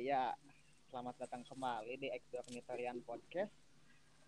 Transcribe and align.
ya 0.00 0.32
selamat 0.88 1.12
datang 1.20 1.44
kembali 1.44 2.00
di 2.00 2.08
Eksternitarian 2.08 3.04
Podcast. 3.04 3.52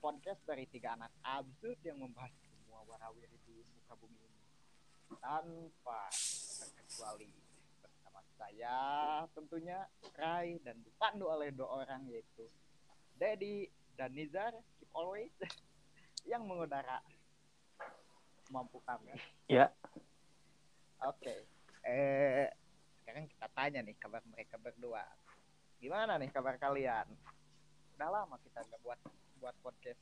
Podcast 0.04 0.44
dari 0.44 0.68
tiga 0.68 0.92
anak 0.92 1.08
absurd 1.24 1.80
yang 1.80 1.96
membahas 1.96 2.28
semua 2.44 2.84
warawiri 2.84 3.40
di 3.48 3.64
muka 3.72 3.96
bumi 3.96 4.20
ini 4.20 4.44
tanpa 5.16 6.12
terkecuali 6.60 7.32
bersama 7.80 8.20
saya 8.36 8.76
tentunya 9.32 9.88
Rai 10.12 10.60
dan 10.60 10.76
dipandu 10.84 11.32
oleh 11.32 11.48
dua 11.56 11.88
orang 11.88 12.04
yaitu 12.12 12.44
Dedi 13.16 13.64
dan 13.96 14.12
Nizar 14.12 14.52
keep 14.76 14.92
always 14.92 15.32
yang 16.28 16.44
mengudara 16.44 17.00
mampu 18.52 18.76
kami. 18.84 19.16
Ya. 19.48 19.72
Oke. 21.00 21.48
Eh 21.80 22.52
sekarang 23.00 23.24
kita 23.24 23.48
tanya 23.56 23.80
nih 23.80 23.96
kabar 23.96 24.20
mereka 24.28 24.60
berdua. 24.60 25.00
Gimana 25.82 26.14
nih 26.14 26.30
kabar 26.30 26.54
kalian? 26.62 27.10
Udah 27.98 28.06
lama 28.06 28.38
kita 28.38 28.62
nggak 28.62 28.80
buat 28.86 29.02
buat 29.42 29.50
podcast. 29.66 29.98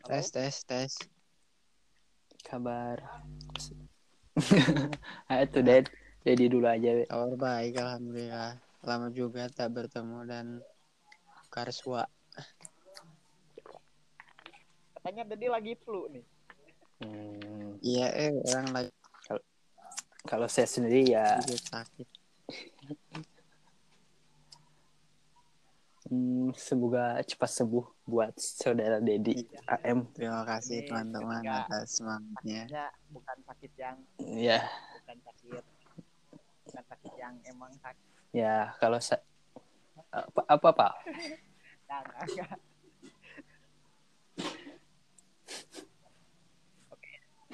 Halo? 0.00 0.08
Tes 0.08 0.26
tes 0.32 0.56
tes. 0.64 0.92
Kabar. 2.48 2.96
Ayo 5.28 5.44
tuh, 5.52 5.60
Ded. 5.60 5.92
Dedi 6.24 6.48
dulu 6.48 6.64
aja, 6.64 6.96
Be. 6.96 7.04
Kabar 7.04 7.36
baik 7.36 7.76
alhamdulillah. 7.76 8.56
Lama 8.88 9.12
juga 9.12 9.52
tak 9.52 9.68
bertemu 9.68 10.24
dan 10.24 10.46
karswa. 11.52 12.08
Katanya 14.96 15.28
Dedi 15.28 15.52
lagi 15.52 15.76
flu 15.76 16.08
nih. 16.08 16.31
Hmm, 17.02 17.74
Iya 17.82 18.06
eh 18.14 18.30
orang 18.46 18.66
lagi 18.70 18.90
kalau 20.22 20.46
saya 20.46 20.70
sendiri 20.70 21.10
ya 21.10 21.34
juga 21.42 21.58
sakit. 21.82 22.06
hmm, 26.06 26.54
semoga 26.54 27.18
cepat 27.26 27.50
sembuh 27.50 27.86
buat 28.06 28.30
saudara 28.38 29.02
Dedi 29.02 29.34
Iya. 29.42 29.58
AM. 29.82 29.98
Terima 30.14 30.46
kasih 30.46 30.86
teman-teman 30.86 31.42
atas 31.42 31.98
semangatnya. 31.98 32.70
Sakitnya 32.70 32.86
bukan 33.10 33.36
sakit 33.50 33.72
yang 33.74 33.96
Ya, 34.22 34.60
bukan 35.02 35.16
sakit 35.26 35.50
bukan 36.62 36.82
sakit 36.86 37.12
yang 37.18 37.34
emang 37.42 37.72
sakit. 37.82 38.06
ya 38.30 38.70
kalau 38.78 39.02
sa- 39.02 39.26
apa 40.14 40.40
apa 40.46 40.68
apa? 40.70 40.88
Nah, 41.92 42.00
nah, 42.08 42.24
nah. 42.24 42.56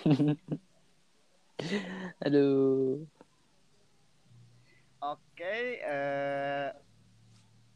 Aduh. 2.25 3.05
Oke, 4.99 5.79
eh, 5.79 6.69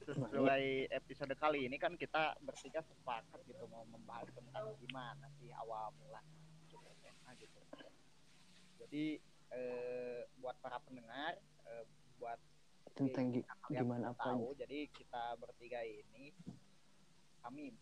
sesuai 0.03 0.91
episode 0.91 1.35
kali 1.39 1.71
ini 1.71 1.79
kan 1.79 1.95
kita 1.95 2.35
bertiga 2.43 2.83
sepakat 2.83 3.39
gitu 3.47 3.63
mau 3.71 3.87
membahas 3.87 4.27
tentang 4.35 4.75
gimana 4.83 5.31
sih 5.39 5.55
awal 5.55 5.95
mula 6.03 6.19
masuk 6.67 6.83
SMA 6.99 7.31
gitu. 7.39 7.61
Jadi 8.83 9.05
eh, 9.53 10.21
buat 10.41 10.57
para 10.59 10.83
pendengar, 10.83 11.39
eh, 11.69 11.85
buat 12.19 12.41
Tentang 12.93 13.33
kalian 13.33 13.89
gimana 13.89 14.13
apa? 14.13 14.37
tahu, 14.37 14.53
jadi 14.59 14.85
kita 14.93 15.41
bertiga 15.41 15.81
ini 15.81 16.35
kami 17.41 17.73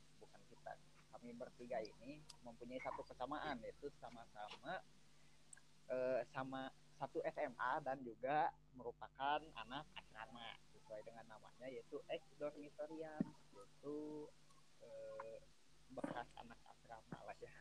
kami 1.21 1.37
bertiga 1.37 1.77
ini 1.85 2.25
mempunyai 2.41 2.81
satu 2.81 3.05
kesamaan 3.05 3.61
yaitu 3.61 3.93
sama-sama 4.01 4.81
eh, 5.93 6.25
sama 6.33 6.73
satu 6.97 7.21
SMA 7.29 7.73
dan 7.85 8.01
juga 8.01 8.49
merupakan 8.73 9.45
anak 9.53 9.85
asrama 10.01 10.48
sesuai 10.73 11.05
dengan 11.05 11.29
namanya 11.29 11.69
yaitu 11.69 12.01
ex 12.09 12.25
dormitorian 12.41 13.20
yaitu 13.53 13.97
eh, 14.80 15.36
bekas 15.92 16.25
anak 16.41 16.57
asrama 16.64 17.19
lah 17.29 17.36
ya. 17.36 17.53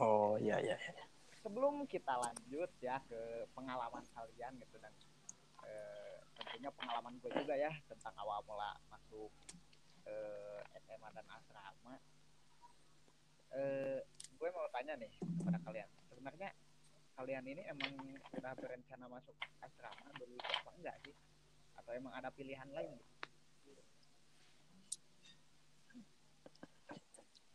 Oh, 0.00 0.34
ya 0.40 0.58
ya 0.58 0.74
ya. 0.74 1.04
Sebelum 1.46 1.86
kita 1.86 2.18
lanjut 2.18 2.70
ya 2.82 2.98
ke 3.06 3.46
pengalaman 3.54 4.02
kalian 4.10 4.58
gitu 4.58 4.74
dan 4.82 4.90
eh, 5.62 6.18
tentunya 6.34 6.70
pengalaman 6.74 7.14
gue 7.22 7.30
juga 7.30 7.54
ya 7.54 7.70
tentang 7.86 8.14
awal 8.18 8.42
mula 8.42 8.74
masuk 8.90 9.30
eh, 10.10 10.60
SMA 10.82 11.08
dan 11.10 11.26
asrama. 11.28 11.94
Eh, 13.50 13.98
gue 14.34 14.48
mau 14.50 14.66
tanya 14.70 14.94
nih 14.96 15.10
kepada 15.38 15.58
kalian, 15.60 15.88
sebenarnya 16.06 16.50
kalian 17.14 17.44
ini 17.44 17.62
emang 17.66 17.92
sudah 18.30 18.52
berencana 18.54 19.06
masuk 19.06 19.34
asrama 19.60 20.08
dulu 20.16 20.34
apa 20.40 20.70
enggak 20.74 20.96
sih? 21.04 21.14
Atau 21.76 21.92
emang 21.92 22.12
ada 22.12 22.30
pilihan 22.30 22.66
lain? 22.70 22.96
gitu? 23.62 23.82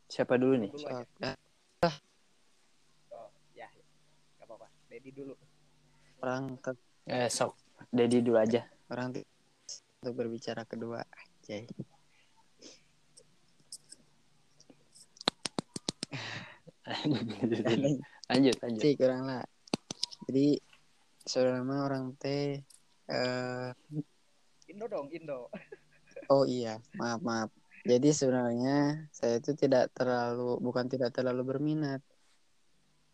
Siapa 0.05 0.37
dulu 0.37 0.53
nih? 0.61 0.71
Dulu 0.71 0.85
aja. 0.85 1.03
Soalnya 1.03 1.31
Oh, 3.11 3.29
ya, 3.53 3.67
ya. 3.67 3.85
Gak 4.37 4.45
apa-apa. 4.45 4.67
Dedi 4.87 5.09
dulu. 5.11 5.33
orang 6.21 6.57
ke 6.57 6.71
Eh, 7.05 7.29
sok. 7.29 7.53
Dedi 7.89 8.21
dulu 8.21 8.37
aja. 8.37 8.65
orang 8.89 9.13
untuk 10.01 10.13
berbicara 10.13 10.65
kedua. 10.65 11.01
Jay. 11.41 11.65
lanjut, 18.29 18.55
lanjut. 18.61 18.81
Sih 18.81 18.93
kurang 18.97 19.23
lah. 19.29 19.43
Jadi 20.25 20.57
sebenarnya 21.25 21.77
orang 21.85 22.05
teh 22.17 22.61
eh 23.09 23.69
Indo 24.69 24.85
dong, 24.89 25.07
Indo. 25.13 25.49
Oh 26.33 26.41
iya, 26.41 26.81
maaf 26.97 27.21
maaf. 27.21 27.49
Jadi 27.85 28.09
sebenarnya 28.09 29.05
saya 29.13 29.37
itu 29.37 29.53
tidak 29.53 29.93
terlalu 29.93 30.57
bukan 30.57 30.89
tidak 30.89 31.13
terlalu 31.13 31.53
berminat. 31.53 32.01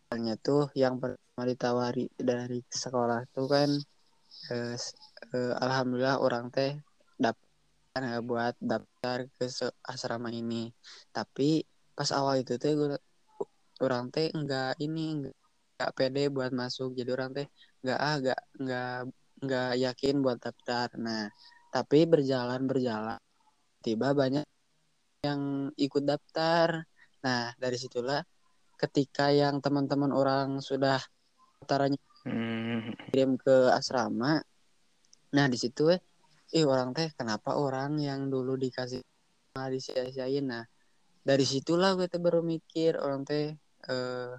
Soalnya 0.08 0.40
tuh 0.40 0.72
yang 0.72 0.96
pertama 0.96 1.44
ditawari 1.44 2.08
dari 2.16 2.64
sekolah 2.72 3.28
tuh 3.36 3.52
kan 3.52 3.68
eh, 4.48 4.76
eh, 5.36 5.52
alhamdulillah 5.60 6.24
orang 6.24 6.48
teh 6.48 6.72
dapat 7.20 7.48
eh, 8.00 8.20
buat 8.24 8.56
daftar 8.56 9.28
ke 9.36 9.44
asrama 9.84 10.32
ini. 10.32 10.72
Tapi 11.12 11.60
pas 11.92 12.08
awal 12.16 12.40
itu 12.40 12.56
teh 12.56 12.72
gua- 12.72 12.96
orang 13.84 14.04
teh 14.14 14.26
enggak 14.38 14.78
ini 14.84 15.04
enggak, 15.16 15.36
enggak 15.76 15.90
pede 15.98 16.24
buat 16.36 16.50
masuk. 16.54 16.94
Jadi 16.98 17.10
orang 17.16 17.30
teh 17.36 17.46
enggak 17.82 17.98
ah 17.98 18.14
enggak 18.20 18.40
enggak 18.60 18.92
enggak 19.42 19.70
yakin 19.84 20.14
buat 20.24 20.38
daftar. 20.44 20.88
Nah, 20.96 21.22
tapi 21.74 21.98
berjalan 22.04 22.62
berjalan 22.70 23.18
tiba 23.82 24.14
banyak 24.14 24.46
yang 25.22 25.70
ikut 25.78 26.02
daftar 26.02 26.82
nah 27.22 27.54
dari 27.54 27.78
situlah 27.78 28.26
ketika 28.74 29.30
yang 29.30 29.62
teman-teman 29.62 30.10
orang 30.10 30.58
sudah 30.58 30.98
daftarannya 31.62 31.98
Hmm, 32.22 32.94
kirim 33.10 33.34
ke 33.34 33.74
asrama 33.74 34.38
nah 35.34 35.46
di 35.50 35.58
situ 35.58 35.90
eh 35.90 35.98
ih 36.54 36.62
orang 36.62 36.94
teh 36.94 37.10
kenapa 37.18 37.58
orang 37.58 37.98
yang 37.98 38.30
dulu 38.30 38.54
dikasih 38.54 39.02
malah 39.58 39.74
disia-siain 39.74 40.46
nah 40.46 40.62
dari 41.26 41.42
situlah 41.42 41.98
gue 41.98 42.06
teh 42.06 42.22
baru 42.22 42.46
mikir 42.46 42.94
orang 42.98 43.26
teh 43.26 43.58
eh 43.88 44.32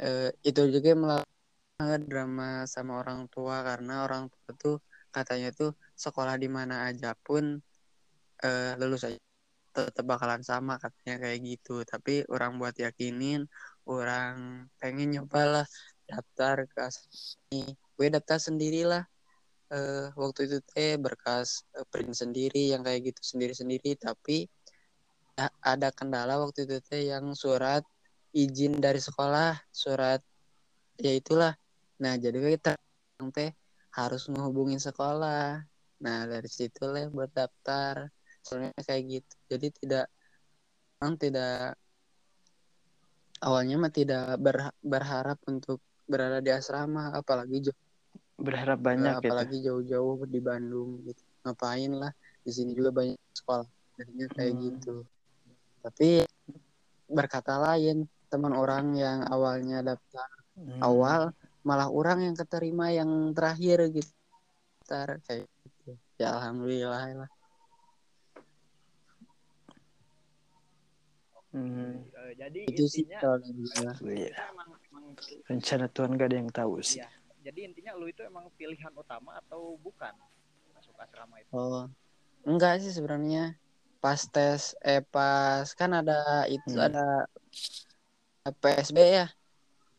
eh, 0.00 0.28
itu 0.48 0.60
juga 0.74 0.90
melakukan 1.02 2.00
drama 2.10 2.44
sama 2.74 2.92
orang 3.02 3.20
tua 3.32 3.56
karena 3.68 3.92
orang 4.06 4.24
tua 4.32 4.50
tuh 4.62 4.76
katanya 5.16 5.48
tuh 5.58 5.70
sekolah 6.04 6.34
di 6.42 6.48
mana 6.56 6.74
aja 6.88 7.08
pun 7.26 7.44
eh, 8.44 8.72
lulus 8.80 9.02
aja 9.08 9.18
tetap 9.76 10.04
bakalan 10.12 10.42
sama 10.44 10.72
katanya 10.82 11.14
kayak 11.22 11.38
gitu. 11.48 11.72
Tapi 11.92 12.12
orang 12.34 12.52
buat 12.60 12.74
yakinin 12.76 13.40
orang 13.88 14.34
pengen 14.80 15.08
nyobalah 15.14 15.66
daftar 16.08 16.56
ke 16.72 16.78
asrama 16.88 17.72
gue 17.96 18.06
daftar 18.14 18.38
sendirilah. 18.48 19.04
Eh, 19.72 20.06
waktu 20.22 20.40
itu 20.48 20.58
teh 20.70 20.92
berkas 21.04 21.64
print 21.92 22.14
sendiri 22.22 22.72
yang 22.72 22.82
kayak 22.86 23.00
gitu 23.12 23.22
sendiri-sendiri. 23.32 23.96
Tapi 23.96 24.46
a- 25.44 25.56
ada 25.72 25.88
kendala 25.98 26.34
waktu 26.42 26.58
itu 26.68 26.76
teh 26.88 27.02
yang 27.12 27.26
surat 27.42 27.82
izin 28.32 28.80
dari 28.80 28.98
sekolah 28.98 29.56
surat 29.68 30.20
ya 30.98 31.12
itulah. 31.12 31.52
Nah 32.00 32.16
jadi 32.16 32.36
kita 32.40 32.76
teh 33.32 33.52
harus 33.92 34.26
menghubungin 34.32 34.80
sekolah. 34.80 35.62
Nah 36.02 36.18
dari 36.26 36.48
situ 36.48 36.82
lah 36.88 37.06
buat 37.12 37.30
daftar 37.30 38.08
soalnya 38.42 38.72
kayak 38.82 39.02
gitu. 39.20 39.34
Jadi 39.52 39.66
tidak 39.78 40.06
orang 40.98 41.14
tidak 41.20 41.76
awalnya 43.42 43.76
mah 43.78 43.92
tidak 43.92 44.38
ber- 44.40 44.76
berharap 44.82 45.38
untuk 45.46 45.78
berada 46.08 46.40
di 46.42 46.50
asrama. 46.50 47.14
Apalagi 47.14 47.70
jauh 47.70 47.80
berharap 48.42 48.80
banyak 48.82 49.22
gitu. 49.22 49.28
apalagi 49.28 49.56
jauh-jauh 49.62 50.26
di 50.26 50.40
Bandung 50.42 51.04
gitu. 51.06 51.22
Ngapain 51.46 51.92
lah 51.94 52.12
di 52.42 52.50
sini 52.50 52.74
juga 52.74 52.90
banyak 52.90 53.18
sekolah. 53.36 53.68
Jadinya 54.00 54.26
kayak 54.34 54.52
Hmm. 54.56 54.62
gitu. 54.66 54.94
Tapi 55.82 56.08
berkata 57.12 57.60
lain 57.60 58.08
teman 58.32 58.56
orang 58.56 58.96
yang 58.96 59.18
awalnya 59.28 59.84
daftar 59.84 60.28
Hmm. 60.52 60.80
awal 60.80 61.20
malah 61.60 61.88
orang 61.88 62.28
yang 62.28 62.36
keterima 62.36 62.92
yang 62.92 63.08
terakhir 63.32 63.88
gitu 63.90 64.12
daftar 64.80 65.16
kayak 65.24 65.44
gitu 65.64 65.92
ya 66.16 66.28
alhamdulillah 66.36 67.02
lah 67.20 67.30
Hmm. 71.52 72.08
Eh, 72.16 72.32
jadi 72.32 72.60
itu 72.64 72.84
sih 72.88 73.04
intinya 73.04 73.20
gua. 73.36 73.36
Iya. 74.08 74.32
itu 74.32 74.42
emang 74.48 74.68
emang 74.88 75.04
Rencana 75.44 75.86
Tuhan 75.92 76.10
gak 76.16 76.28
ada 76.32 76.36
yang 76.40 76.48
tahu 76.50 76.74
sih. 76.80 77.00
Iya. 77.00 77.08
jadi 77.42 77.60
intinya 77.68 77.92
lu 77.98 78.06
itu 78.06 78.22
emang 78.22 78.48
pilihan 78.54 78.94
utama 78.94 79.34
atau 79.36 79.74
bukan 79.76 80.14
masuk 80.72 80.94
asrama 80.96 81.42
itu 81.42 81.50
oh 81.52 81.90
enggak 82.46 82.78
sih 82.80 82.94
sebenarnya 82.94 83.58
pas 83.98 84.22
tes 84.24 84.78
eh 84.80 85.02
pas 85.02 85.66
kan 85.74 85.90
ada 85.92 86.46
itu 86.46 86.72
Hmm. 86.72 86.86
ada 86.86 87.26
PSB 88.44 88.98
ya 88.98 89.26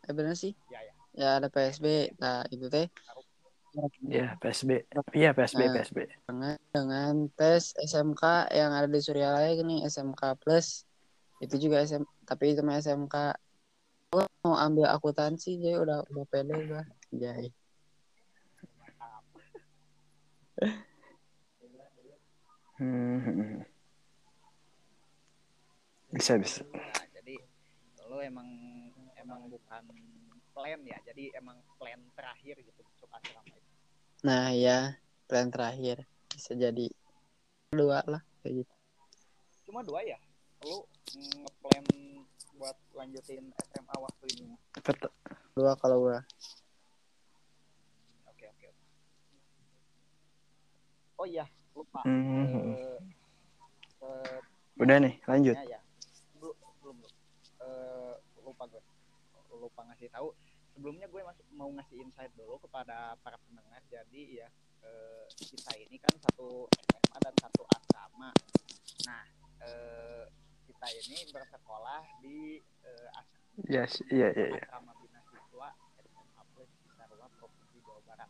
eh 0.04 0.12
bener 0.12 0.36
sih 0.36 0.52
ya 0.68 0.80
ya 0.82 0.94
ya 1.14 1.28
ada 1.40 1.48
PSB 1.48 2.12
nah 2.20 2.44
itu 2.50 2.68
teh 2.68 2.92
Iya, 4.06 4.38
PSB. 4.38 4.86
Iya, 5.18 5.34
PSB, 5.34 5.66
Nah. 5.66 5.74
PSB. 5.74 5.98
dengan 6.30 6.54
dengan 6.70 7.14
tes 7.34 7.74
SMK 7.74 8.54
yang 8.54 8.70
ada 8.70 8.86
di 8.86 9.02
Suryalaya 9.02 9.50
gini 9.58 9.82
SMK 9.82 10.38
plus 10.38 10.86
itu 11.42 11.58
juga 11.58 11.82
SM 11.82 12.06
tapi 12.22 12.54
itu 12.54 12.62
mah 12.62 12.78
SMK 12.78 13.34
gua 14.14 14.30
mau 14.46 14.54
ambil 14.54 14.94
akuntansi 14.94 15.58
jadi 15.58 15.82
udah 15.82 16.06
udah 16.06 16.26
pede 16.30 16.54
gua 16.70 16.86
jadi 17.10 17.50
Hmm. 22.78 23.62
Bisa, 26.10 26.38
bisa. 26.38 26.62
Emang 28.24 28.48
emang 29.20 29.48
bukan 29.48 29.84
plan 30.54 30.80
ya 30.86 30.98
jadi 31.08 31.34
emang 31.40 31.58
plan 31.80 32.00
terakhir 32.14 32.60
gitu 32.62 32.80
masuk 32.84 33.10
asrama 33.10 33.52
itu 33.56 33.72
nah 34.24 34.52
ya 34.54 34.96
plan 35.28 35.48
terakhir 35.50 36.04
bisa 36.30 36.54
jadi 36.54 36.88
dua 37.74 38.04
lah 38.06 38.22
kayak 38.44 38.64
gitu 38.64 38.74
cuma 39.68 39.82
dua 39.82 40.04
ya 40.06 40.20
lu 40.64 40.86
ngeplan 41.16 41.86
buat 42.60 42.78
lanjutin 42.94 43.50
SMA 43.74 43.96
waktu 43.98 44.26
ini 44.38 44.56
Betul. 44.84 45.12
dua 45.58 45.74
kalau 45.80 45.98
gua 46.06 46.20
oke 48.30 48.46
oke 48.46 48.66
oke. 48.70 48.82
oh 51.20 51.28
iya 51.28 51.46
lupa 51.74 52.02
Hmm. 52.06 52.76
Eh, 54.04 54.38
Udah 54.84 55.00
nih, 55.00 55.16
lanjut. 55.32 55.56
ya, 55.56 55.78
ya. 55.78 55.80
belum 56.36 56.56
belum 56.84 56.96
belum. 57.00 57.14
Lupa 58.64 58.80
gue 59.54 59.58
lupa 59.60 59.82
ngasih 59.92 60.10
tahu. 60.10 60.34
Sebelumnya 60.74 61.06
gue 61.06 61.22
masih 61.22 61.46
mau 61.54 61.70
ngasih 61.70 62.02
insight 62.02 62.34
dulu 62.34 62.58
kepada 62.64 63.14
para 63.22 63.38
pendengar. 63.46 63.82
Jadi 63.92 64.42
ya 64.42 64.48
eh, 64.82 65.26
kita 65.38 65.74
ini 65.78 65.98
kan 66.02 66.16
satu 66.18 66.66
SMA 66.72 67.18
dan 67.22 67.36
satu 67.38 67.62
asrama. 67.70 68.34
Nah 69.06 69.24
eh, 69.62 70.26
kita 70.66 70.88
ini 71.06 71.18
bersekolah 71.30 72.02
di 72.24 72.58
eh, 72.62 73.10
asrama 73.14 73.42
Yes, 73.70 74.02
iya, 74.10 74.34
iya, 74.34 74.50
iya. 74.50 74.66
asrama 74.66 74.98
bina 74.98 75.22
siswa 75.30 75.70
SMA 76.02 76.42
Plus 76.58 76.70
Cisarua 76.82 77.30
Provinsi 77.38 77.78
Jawa 77.86 78.02
Barat. 78.02 78.30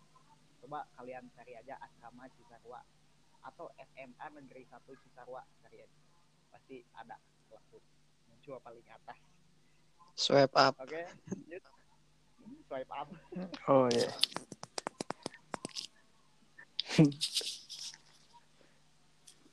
Coba 0.59 0.83
kalian 1.00 1.31
cari 1.31 1.56
aja 1.56 1.79
asrama 1.79 2.27
Cisarua 2.36 2.83
atau 3.39 3.71
SMA 3.79 4.27
Negeri 4.36 4.68
1 4.68 4.83
Cisarua. 4.83 5.47
Cari 5.63 5.79
aja. 5.79 6.00
Pasti 6.51 6.83
ada 6.91 7.15
langsung 7.47 7.79
muncul 8.27 8.59
paling 8.59 8.83
atas 8.91 9.15
swipe 10.15 10.56
up 10.56 10.74
oke 10.80 11.01
lanjut 11.27 11.63
swipe 12.68 12.94
up 12.94 13.10
Oh, 13.71 13.88
iya. 13.89 14.10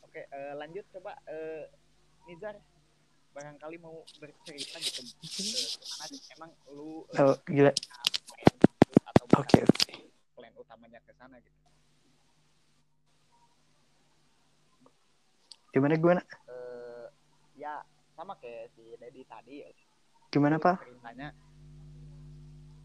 oke 0.04 0.20
eh, 0.20 0.52
lanjut 0.56 0.84
coba 0.90 1.12
eh, 1.26 1.64
Nizar 2.28 2.56
barangkali 3.30 3.76
mau 3.78 4.02
bercerita 4.18 4.76
gitu 4.78 5.02
emang 6.36 6.50
lu 6.68 7.06
Oh, 7.14 7.34
gila. 7.46 7.70
Oke, 9.38 9.62
oke. 9.62 9.92
plan 10.34 10.52
utamanya 10.58 10.98
ke 11.06 11.12
sana 11.14 11.38
gitu 11.38 11.58
Gimana, 15.70 15.94
gimana? 15.94 16.22
eh 16.50 17.06
ya 17.54 17.78
sama 18.18 18.34
kayak 18.42 18.74
si 18.74 18.98
Dedi 18.98 19.22
tadi 19.22 19.62
Gimana, 20.30 20.56
Pak? 20.62 20.78
ceritanya 20.86 21.28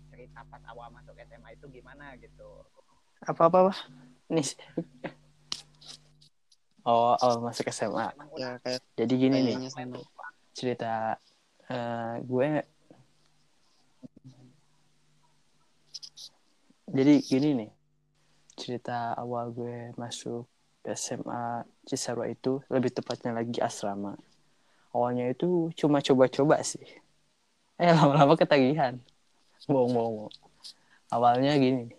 cerita 0.10 0.40
pas 0.50 0.64
awal 0.74 0.90
masuk 0.90 1.14
SMA 1.14 1.50
itu 1.54 1.66
gimana 1.70 2.18
gitu 2.18 2.66
Apa-apa, 3.26 3.70
Pak? 3.70 3.78
Nih. 4.34 4.50
Oh, 6.86 7.18
awal 7.18 7.42
masuk 7.42 7.70
SMA. 7.70 8.14
ya 8.38 8.58
kayak 8.62 8.82
Jadi 8.94 9.14
gini 9.18 9.38
nih, 9.42 9.58
sama 9.70 10.02
cerita 10.56 11.20
eh, 11.68 12.16
gue 12.24 12.50
jadi 16.96 17.14
gini 17.28 17.50
nih 17.60 17.72
cerita 18.56 19.12
awal 19.20 19.52
gue 19.52 19.92
masuk 20.00 20.48
SMA 20.88 21.68
Cisarua 21.84 22.32
itu 22.32 22.64
lebih 22.72 22.96
tepatnya 22.96 23.36
lagi 23.36 23.60
asrama 23.60 24.16
awalnya 24.96 25.28
itu 25.28 25.74
cuma 25.76 26.00
coba-coba 26.00 26.64
sih 26.64 26.86
eh 27.82 27.92
lama-lama 27.92 28.34
ketagihan. 28.40 28.96
Bohong-bohong 29.68 30.32
awalnya 31.14 31.54
gini. 31.58 31.92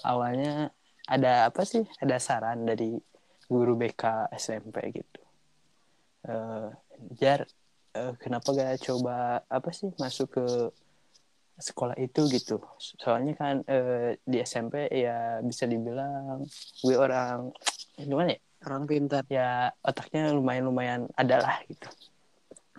Awalnya 0.00 0.72
ada 1.04 1.50
apa 1.50 1.62
sih? 1.66 1.84
Ada 2.00 2.16
saran 2.22 2.64
dari 2.64 2.96
guru 3.50 3.74
BK 3.76 4.32
SMP 4.36 4.94
gitu. 4.94 5.22
Eh 6.24 6.68
jar 7.16 7.44
eh, 7.96 8.12
kenapa 8.20 8.52
gak 8.52 8.80
coba 8.84 9.44
apa 9.48 9.70
sih 9.72 9.90
masuk 10.00 10.40
ke 10.40 10.46
sekolah 11.60 11.96
itu 12.00 12.24
gitu? 12.32 12.62
Soalnya 12.80 13.36
kan 13.36 13.60
eh, 13.68 14.16
di 14.24 14.40
SMP 14.40 14.88
ya 14.88 15.44
bisa 15.44 15.68
dibilang 15.68 16.44
gue 16.80 16.96
orang 16.96 17.52
gimana 17.96 18.36
ya? 18.36 18.40
Orang 18.64 18.84
pintar. 18.88 19.24
Ya 19.28 19.72
otaknya 19.84 20.32
lumayan 20.32 20.64
lumayan 20.68 21.00
ada 21.16 21.44
lah 21.44 21.56
gitu 21.68 21.88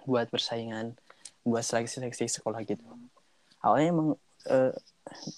buat 0.02 0.34
persaingan 0.34 0.98
buat 1.42 1.64
seleksi-seleksi 1.66 2.42
sekolah 2.42 2.62
gitu. 2.66 2.84
Awalnya 3.62 3.88
emang 3.94 4.10
eh, 4.50 4.74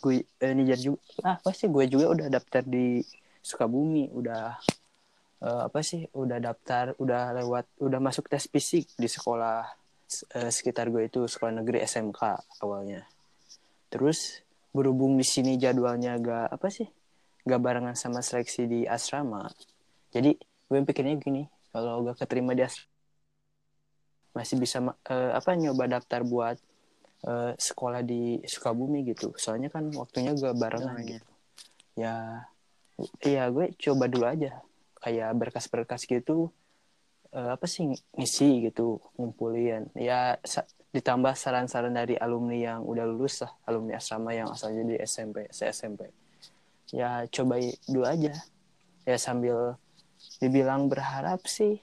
gue 0.04 0.24
eh, 0.40 0.54
Nijar 0.56 0.80
juga 0.80 1.00
ah 1.24 1.38
pasti 1.40 1.68
gue 1.68 1.86
juga 1.88 2.12
udah 2.12 2.28
daftar 2.32 2.64
di 2.64 3.04
Sukabumi 3.44 4.12
udah 4.12 4.56
eh, 5.44 5.62
apa 5.68 5.80
sih 5.84 6.08
udah 6.16 6.40
daftar 6.40 6.96
udah 7.00 7.36
lewat 7.44 7.66
udah 7.84 8.00
masuk 8.00 8.32
tes 8.32 8.48
fisik 8.48 8.88
di 8.96 9.08
sekolah 9.08 9.68
eh, 10.40 10.52
sekitar 10.52 10.88
gue 10.92 11.08
itu 11.08 11.28
sekolah 11.28 11.64
negeri 11.64 11.84
SMK 11.84 12.22
awalnya. 12.64 13.04
Terus 13.92 14.44
berhubung 14.74 15.22
di 15.22 15.24
sini 15.24 15.56
jadwalnya 15.62 16.18
gak 16.18 16.58
apa 16.58 16.68
sih 16.74 16.90
gak 17.46 17.62
barengan 17.62 17.94
sama 17.94 18.26
seleksi 18.26 18.66
di 18.66 18.80
asrama 18.90 19.46
jadi 20.10 20.34
gue 20.42 20.80
pikirnya 20.82 21.22
gini 21.22 21.46
kalau 21.70 22.02
gak 22.10 22.26
keterima 22.26 22.58
di 22.58 22.66
asrama 22.66 22.93
masih 24.34 24.58
bisa 24.58 24.78
eh, 25.08 25.32
apa 25.34 25.54
nyoba 25.54 25.86
daftar 25.88 26.26
buat 26.26 26.58
eh, 27.24 27.52
sekolah 27.56 28.02
di 28.02 28.42
Sukabumi 28.44 29.06
gitu. 29.08 29.32
Soalnya 29.38 29.70
kan 29.70 29.90
waktunya 29.94 30.34
gak 30.34 30.58
barengan 30.58 30.98
Namanya. 30.98 31.22
gitu. 31.22 31.32
Ya 31.94 32.16
iya 33.24 33.50
gue 33.50 33.74
coba 33.78 34.06
dulu 34.10 34.26
aja. 34.26 34.60
Kayak 35.00 35.30
berkas-berkas 35.38 36.10
gitu 36.10 36.50
eh, 37.32 37.50
apa 37.54 37.66
sih 37.70 37.94
ngisi 38.18 38.70
gitu 38.70 39.00
ngumpulin. 39.16 39.90
Ya 39.94 40.38
sa- 40.42 40.68
ditambah 40.94 41.34
saran-saran 41.34 41.94
dari 41.94 42.14
alumni 42.18 42.54
yang 42.54 42.82
udah 42.86 43.06
lulus 43.10 43.42
lah. 43.42 43.54
Alumni 43.66 43.98
asrama 43.98 44.34
yang 44.34 44.50
asalnya 44.50 44.84
di 44.86 44.96
SMP 45.02 45.50
se 45.50 45.66
SMP 45.70 46.10
ya 46.94 47.26
coba 47.26 47.58
dulu 47.90 48.06
aja. 48.06 48.38
Ya 49.04 49.18
sambil 49.18 49.76
dibilang 50.38 50.88
berharap 50.88 51.44
sih 51.50 51.82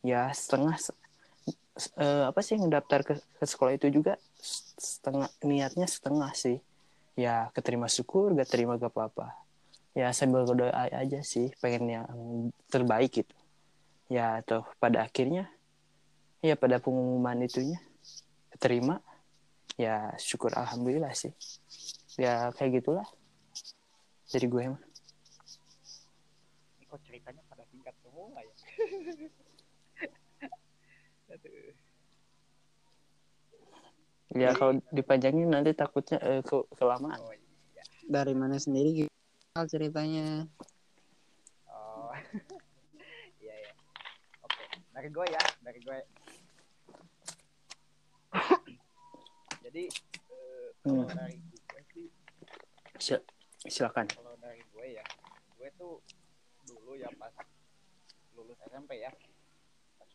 ya 0.00 0.30
setengah 0.30 0.78
eh, 1.98 2.24
apa 2.26 2.40
sih 2.42 2.58
ngedaftar 2.58 3.00
ke, 3.06 3.14
ke 3.18 3.44
sekolah 3.46 3.72
itu 3.78 3.86
juga 3.88 4.18
setengah 4.78 5.30
niatnya 5.46 5.86
setengah 5.86 6.30
sih. 6.34 6.58
Ya 7.18 7.50
keterima 7.54 7.90
syukur 7.90 8.34
gak 8.34 8.50
terima 8.50 8.78
gak 8.78 8.94
apa-apa. 8.94 9.34
Ya 9.94 10.10
sambil 10.14 10.46
berdoa 10.46 10.70
aja 10.70 11.20
sih 11.22 11.50
pengen 11.58 11.84
yang 11.90 12.06
terbaik 12.70 13.22
gitu. 13.24 13.34
Ya 14.10 14.38
atau 14.42 14.66
pada 14.78 15.02
akhirnya 15.06 15.50
ya 16.38 16.54
pada 16.54 16.78
pengumuman 16.78 17.42
itunya 17.42 17.82
keterima 18.54 19.02
ya 19.74 20.14
syukur 20.18 20.54
alhamdulillah 20.54 21.14
sih. 21.14 21.34
Ya 22.18 22.50
kayak 22.54 22.82
gitulah. 22.82 23.08
Dari 24.28 24.44
gue 24.44 24.62
ini 26.78 26.84
kok 26.88 27.00
ceritanya 27.04 27.44
pada 27.52 27.64
singkat 27.68 27.92
semua 28.00 28.32
ya 28.40 28.54
Aduh. 31.38 31.72
Ya 34.34 34.52
kalau 34.52 34.76
dipanjangin 34.90 35.48
nanti 35.48 35.72
takutnya 35.72 36.20
eh, 36.20 36.42
ke 36.44 36.56
kelamaan. 36.74 37.16
oh 37.18 37.32
iya 37.32 37.82
dari 38.04 38.32
mana 38.32 38.56
sendiri 38.56 39.08
ceritanya 39.58 40.44
oh 41.66 42.12
iya 43.42 43.54
ya 43.58 43.72
oke 44.40 44.64
dari 44.92 45.08
gue 45.08 45.26
ya 45.26 45.42
dari 45.60 45.78
gue 45.80 45.98
jadi 49.64 49.82
eh, 50.28 50.66
kalau 50.78 51.02
Hmm. 51.02 51.10
dari 51.10 51.36
gue 51.40 51.80
sih 51.90 52.06
Sil- 53.00 53.26
silakan. 53.64 54.06
kalau 54.08 54.36
dari 54.38 54.62
gue 54.62 54.86
ya 54.92 55.04
gue 55.56 55.68
tuh 55.74 55.98
dulu 56.64 56.94
ya 56.94 57.08
pas 57.16 57.32
lulus 58.32 58.60
SMP 58.62 59.00
ya 59.00 59.10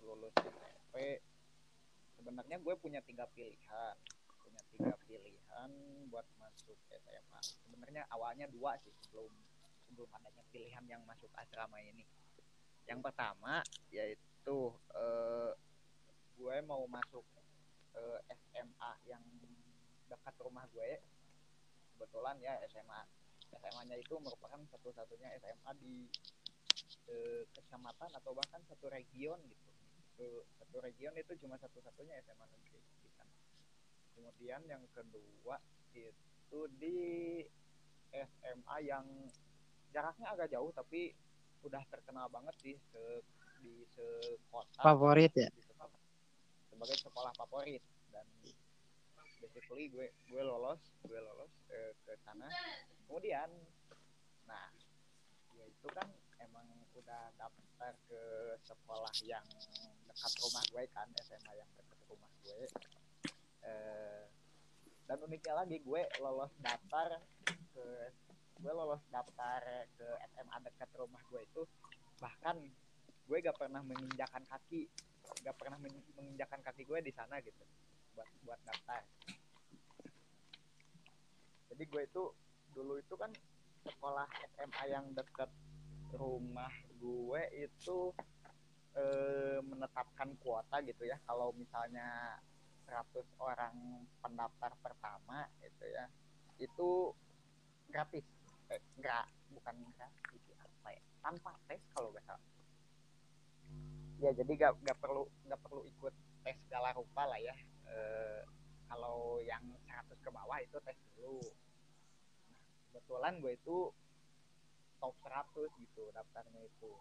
lulus 0.03 0.35
SMP 0.37 1.23
sebenarnya 2.19 2.57
gue 2.61 2.75
punya 2.77 3.01
tiga 3.03 3.25
pilihan. 3.31 3.95
Punya 4.43 4.61
tiga 4.75 4.93
pilihan 5.07 5.69
buat 6.11 6.27
masuk 6.37 6.77
SMA 6.91 7.39
sebenarnya 7.41 8.03
awalnya 8.11 8.45
dua 8.51 8.77
sih 8.83 8.93
sebelum 9.03 9.31
sebelum 9.87 10.09
adanya 10.15 10.43
pilihan 10.51 10.83
yang 10.85 11.01
masuk 11.03 11.31
asrama 11.35 11.79
ini. 11.81 12.05
Yang 12.85 12.99
pertama 13.03 13.63
yaitu 13.89 14.57
eh, 14.93 15.51
gue 16.37 16.55
mau 16.67 16.83
masuk 16.85 17.25
eh, 17.97 18.19
SMA 18.29 18.91
yang 19.09 19.23
dekat 20.07 20.35
rumah 20.39 20.67
gue. 20.71 21.01
Kebetulan 21.95 22.35
ya 22.43 22.59
SMA 22.69 23.01
SMA-nya 23.53 23.95
itu 24.01 24.15
merupakan 24.17 24.59
satu-satunya 24.73 25.29
SMA 25.41 25.71
di 25.77 25.93
eh, 27.09 27.43
kecamatan 27.53 28.09
atau 28.17 28.31
bahkan 28.33 28.61
satu 28.65 28.89
region 28.89 29.39
gitu. 29.45 29.72
Satu, 30.13 30.45
satu 30.61 30.77
region 30.85 31.09
itu 31.17 31.33
cuma 31.41 31.57
satu-satunya 31.57 32.21
SMA 32.21 32.45
negeri 32.45 32.77
di 33.01 33.09
sana. 33.17 33.33
Kemudian 34.13 34.61
yang 34.69 34.85
kedua 34.93 35.57
itu 35.97 36.59
di 36.77 37.41
SMA 38.13 38.77
yang 38.85 39.09
jaraknya 39.89 40.37
agak 40.37 40.53
jauh 40.53 40.69
tapi 40.69 41.17
udah 41.65 41.81
terkenal 41.89 42.29
banget 42.29 42.53
sih 42.61 42.75
se, 42.93 43.25
di 43.57 43.81
sekota. 43.89 44.77
Favorit 44.85 45.33
ya? 45.33 45.49
Sebagai 46.69 46.97
sekolah 47.01 47.33
favorit. 47.33 47.81
Dan 48.13 48.29
basically 49.41 49.89
gue 49.89 50.13
gue 50.29 50.41
lolos 50.45 50.81
gue 51.09 51.17
lolos 51.17 51.49
eh, 51.73 51.97
ke 52.05 52.13
sana. 52.21 52.45
Kemudian 53.09 53.49
nah 54.45 54.69
ya 55.57 55.65
itu 55.65 55.89
kan 55.89 56.05
emang 56.49 56.67
udah 56.93 57.23
daftar 57.39 57.93
ke 58.07 58.21
sekolah 58.63 59.13
yang 59.23 59.45
dekat 60.07 60.33
rumah 60.43 60.63
gue 60.71 60.83
kan 60.91 61.07
SMA 61.23 61.53
yang 61.57 61.69
dekat 61.75 61.99
rumah 62.11 62.31
gue. 62.43 62.61
Eh, 63.63 64.23
dan 65.07 65.17
uniknya 65.23 65.53
lagi 65.55 65.77
gue 65.83 66.01
lolos 66.23 66.51
daftar 66.63 67.19
ke 67.47 67.85
gue 68.63 68.71
lolos 68.71 69.03
daftar 69.11 69.61
ke 69.99 70.07
SMA 70.31 70.57
dekat 70.63 70.89
rumah 70.95 71.19
gue 71.27 71.41
itu 71.43 71.63
bahkan 72.23 72.55
gue 73.27 73.37
gak 73.43 73.55
pernah 73.59 73.83
menginjakan 73.83 74.43
kaki 74.47 74.87
gak 75.43 75.55
pernah 75.59 75.75
men- 75.79 76.07
menginjakan 76.15 76.59
kaki 76.63 76.87
gue 76.87 76.99
di 77.03 77.11
sana 77.11 77.39
gitu 77.43 77.63
buat 78.13 78.29
buat 78.45 78.59
daftar. 78.63 79.01
Jadi 81.73 81.83
gue 81.89 82.01
itu 82.05 82.23
dulu 82.73 83.01
itu 83.01 83.15
kan 83.17 83.31
sekolah 83.83 84.27
SMA 84.55 84.83
yang 84.87 85.05
dekat 85.11 85.49
rumah 86.15 86.71
gue 87.01 87.41
itu 87.57 88.13
eh, 88.95 89.59
menetapkan 89.65 90.33
kuota 90.39 90.79
gitu 90.85 91.03
ya. 91.03 91.17
Kalau 91.25 91.51
misalnya 91.57 92.39
100 92.85 93.25
orang 93.39 94.05
pendaftar 94.21 94.71
pertama 94.79 95.49
itu 95.63 95.85
ya 95.89 96.05
itu 96.61 97.11
gratis. 97.89 98.25
Eh, 98.71 98.81
enggak 98.97 99.25
bukan 99.51 99.75
gratis 99.97 100.41
apa 100.57 100.89
ya? 100.93 101.03
Tanpa 101.21 101.51
tes 101.67 101.81
kalau 101.93 102.09
nggak 102.13 102.25
salah. 102.25 102.47
Ya 104.21 104.31
jadi 104.31 104.51
gak, 104.55 104.73
gak 104.87 104.97
perlu 105.03 105.27
nggak 105.43 105.59
perlu 105.59 105.83
ikut 105.83 106.13
tes 106.47 106.55
segala 106.69 106.95
rupa 106.95 107.27
lah 107.27 107.39
ya. 107.41 107.55
Eh, 107.89 108.41
kalau 108.87 109.41
yang 109.41 109.63
100 109.89 110.21
ke 110.21 110.29
bawah 110.29 110.59
itu 110.61 110.77
tes 110.85 110.95
dulu. 111.17 111.41
Nah, 112.53 112.61
kebetulan 112.93 113.33
gue 113.41 113.53
itu 113.57 113.77
top 115.03 115.19
100 115.19 115.67
gitu 115.83 116.07
daftarnya 116.15 116.63
itu. 116.63 116.91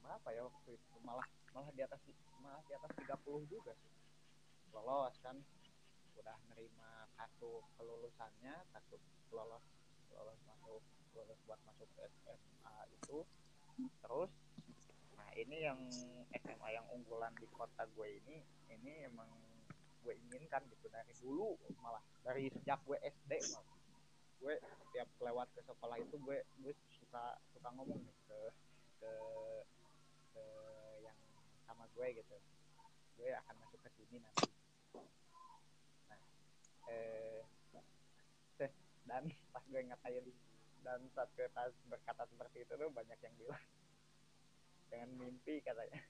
Berapa 0.00 0.32
ya 0.32 0.48
waktu 0.48 0.80
itu? 0.80 0.94
Malah 1.04 1.28
malah 1.52 1.68
di 1.76 1.84
atas 1.84 2.00
malah 2.40 2.64
di 2.64 2.72
atas 2.72 2.88
30 2.96 3.44
juga 3.52 3.76
sih. 3.76 3.92
Lolos 4.72 5.12
kan. 5.20 5.36
Udah 6.16 6.36
nerima 6.48 7.04
kartu 7.20 7.60
kelulusannya 7.76 8.56
kartu 8.72 8.96
lolos 9.28 9.60
lolos 10.16 10.40
masuk 10.48 10.80
lolos 11.12 11.38
buat 11.44 11.60
masuk 11.68 11.84
ke 12.00 12.08
SMA 12.32 12.76
itu. 12.96 13.20
Terus 13.76 14.32
nah 15.12 15.28
ini 15.36 15.68
yang 15.68 15.76
SMA 16.32 16.68
yang 16.72 16.88
unggulan 16.96 17.36
di 17.36 17.44
kota 17.52 17.84
gue 17.92 18.08
ini 18.24 18.40
ini 18.72 19.04
emang 19.04 19.28
gue 20.00 20.16
inginkan 20.16 20.64
gitu 20.72 20.88
dari 20.88 21.12
dulu 21.20 21.60
malah. 21.84 22.00
Dari 22.24 22.48
sejak 22.56 22.80
gue 22.88 22.96
SD 23.04 23.36
malah. 23.52 23.76
Gue 24.40 24.54
tiap 24.96 25.08
lewat 25.20 25.52
ke 25.52 25.60
sekolah 25.68 26.00
itu 26.00 26.16
gue 26.24 26.38
gue 26.64 26.74
suka 27.08 27.40
suka 27.56 27.72
ngomong 27.72 28.04
nih 28.04 28.16
ke 28.28 28.38
ke 29.00 29.12
ke 30.36 30.44
yang 31.00 31.16
sama 31.64 31.88
gue 31.96 32.20
gitu. 32.20 32.36
Gue 33.16 33.32
akan 33.32 33.64
masuk 33.64 33.80
ke 33.80 33.88
sini 33.96 34.20
nanti. 34.20 34.44
Nah 36.12 36.20
eh 36.92 37.40
eh, 38.60 38.72
dan 39.08 39.24
pas 39.56 39.64
gue 39.64 39.80
ngatain 39.88 40.26
dan 40.84 41.00
saat 41.16 41.32
gue 41.32 41.48
pas 41.56 41.72
berkata 41.88 42.28
seperti 42.28 42.68
itu 42.68 42.76
tuh 42.76 42.92
banyak 42.92 43.16
yang 43.24 43.34
bilang 43.40 43.64
jangan 44.92 45.08
mimpi 45.16 45.64
katanya. 45.64 46.04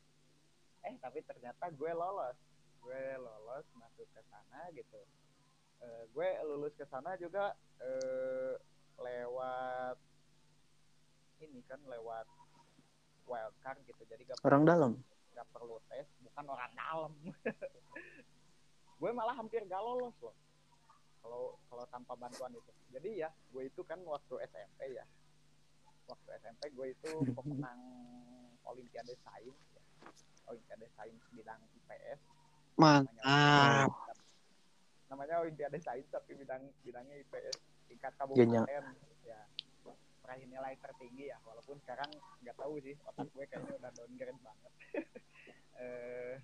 Eh 0.83 0.99
tapi 0.99 1.23
ternyata 1.23 1.71
gue 1.71 1.93
lolos. 1.95 2.35
Gue 2.83 3.14
lolos 3.23 3.67
masuk 3.78 4.11
ke 4.11 4.23
sana 4.26 4.67
gitu. 4.75 4.99
Eh, 5.78 6.11
gue 6.11 6.28
lulus 6.43 6.75
ke 6.75 6.83
sana 6.90 7.14
juga 7.23 7.55
eh, 7.78 8.59
lewat 8.99 10.08
ini 11.40 11.61
kan 11.64 11.78
lewat 11.87 12.26
wildcard 13.25 13.78
gitu. 13.85 14.02
Jadi 14.04 14.23
gak 14.26 14.40
Orang 14.42 14.64
dalam. 14.64 14.92
nggak 15.33 15.47
perlu 15.54 15.78
tes 15.87 16.07
bukan 16.18 16.45
orang 16.49 16.73
dalam. 16.75 17.12
Gue 19.00 19.11
malah 19.14 19.38
hampir 19.38 19.62
gak 19.64 19.78
lolos 19.78 20.16
loh. 20.18 20.35
Kalau 21.23 21.54
kalau 21.71 21.85
tanpa 21.87 22.14
bantuan 22.14 22.50
itu. 22.50 22.73
Jadi 22.90 23.23
ya 23.23 23.30
gue 23.52 23.62
itu 23.68 23.83
kan 23.85 24.00
waktu 24.02 24.35
SMP 24.49 24.97
ya. 24.97 25.07
Waktu 26.09 26.28
SMP 26.40 26.73
gue 26.73 26.87
itu 26.90 27.12
pemenang 27.37 27.78
Olimpiade 28.66 29.14
Sains 29.23 29.59
ya. 29.71 29.83
Olimpiade 30.49 30.88
Sains 30.97 31.23
bidang 31.30 31.61
IPS 31.78 32.21
mantap. 32.78 33.90
Namanya 35.07 35.42
Olimpiade 35.42 35.78
Sains 35.78 36.07
tapi 36.11 36.35
bidang 36.35 36.66
bidangnya 36.83 37.23
IPS 37.23 37.57
tingkat 37.87 38.12
Genya. 38.35 38.64
kabupaten. 38.66 38.85
Ya 39.23 39.40
peraih 40.28 40.44
nilai 40.44 40.76
tertinggi 40.76 41.32
ya 41.32 41.40
walaupun 41.40 41.80
sekarang 41.80 42.12
nggak 42.44 42.52
tahu 42.61 42.76
sih 42.85 42.92
otak 43.08 43.32
gue 43.32 43.44
kayaknya 43.49 43.80
udah 43.80 43.90
downgrade 43.97 44.40
banget 44.44 44.73
eh 45.80 46.37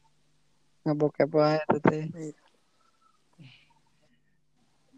ngebokep 0.88 1.28
wae 1.36 1.60
itu 1.60 1.78
teh 1.84 2.04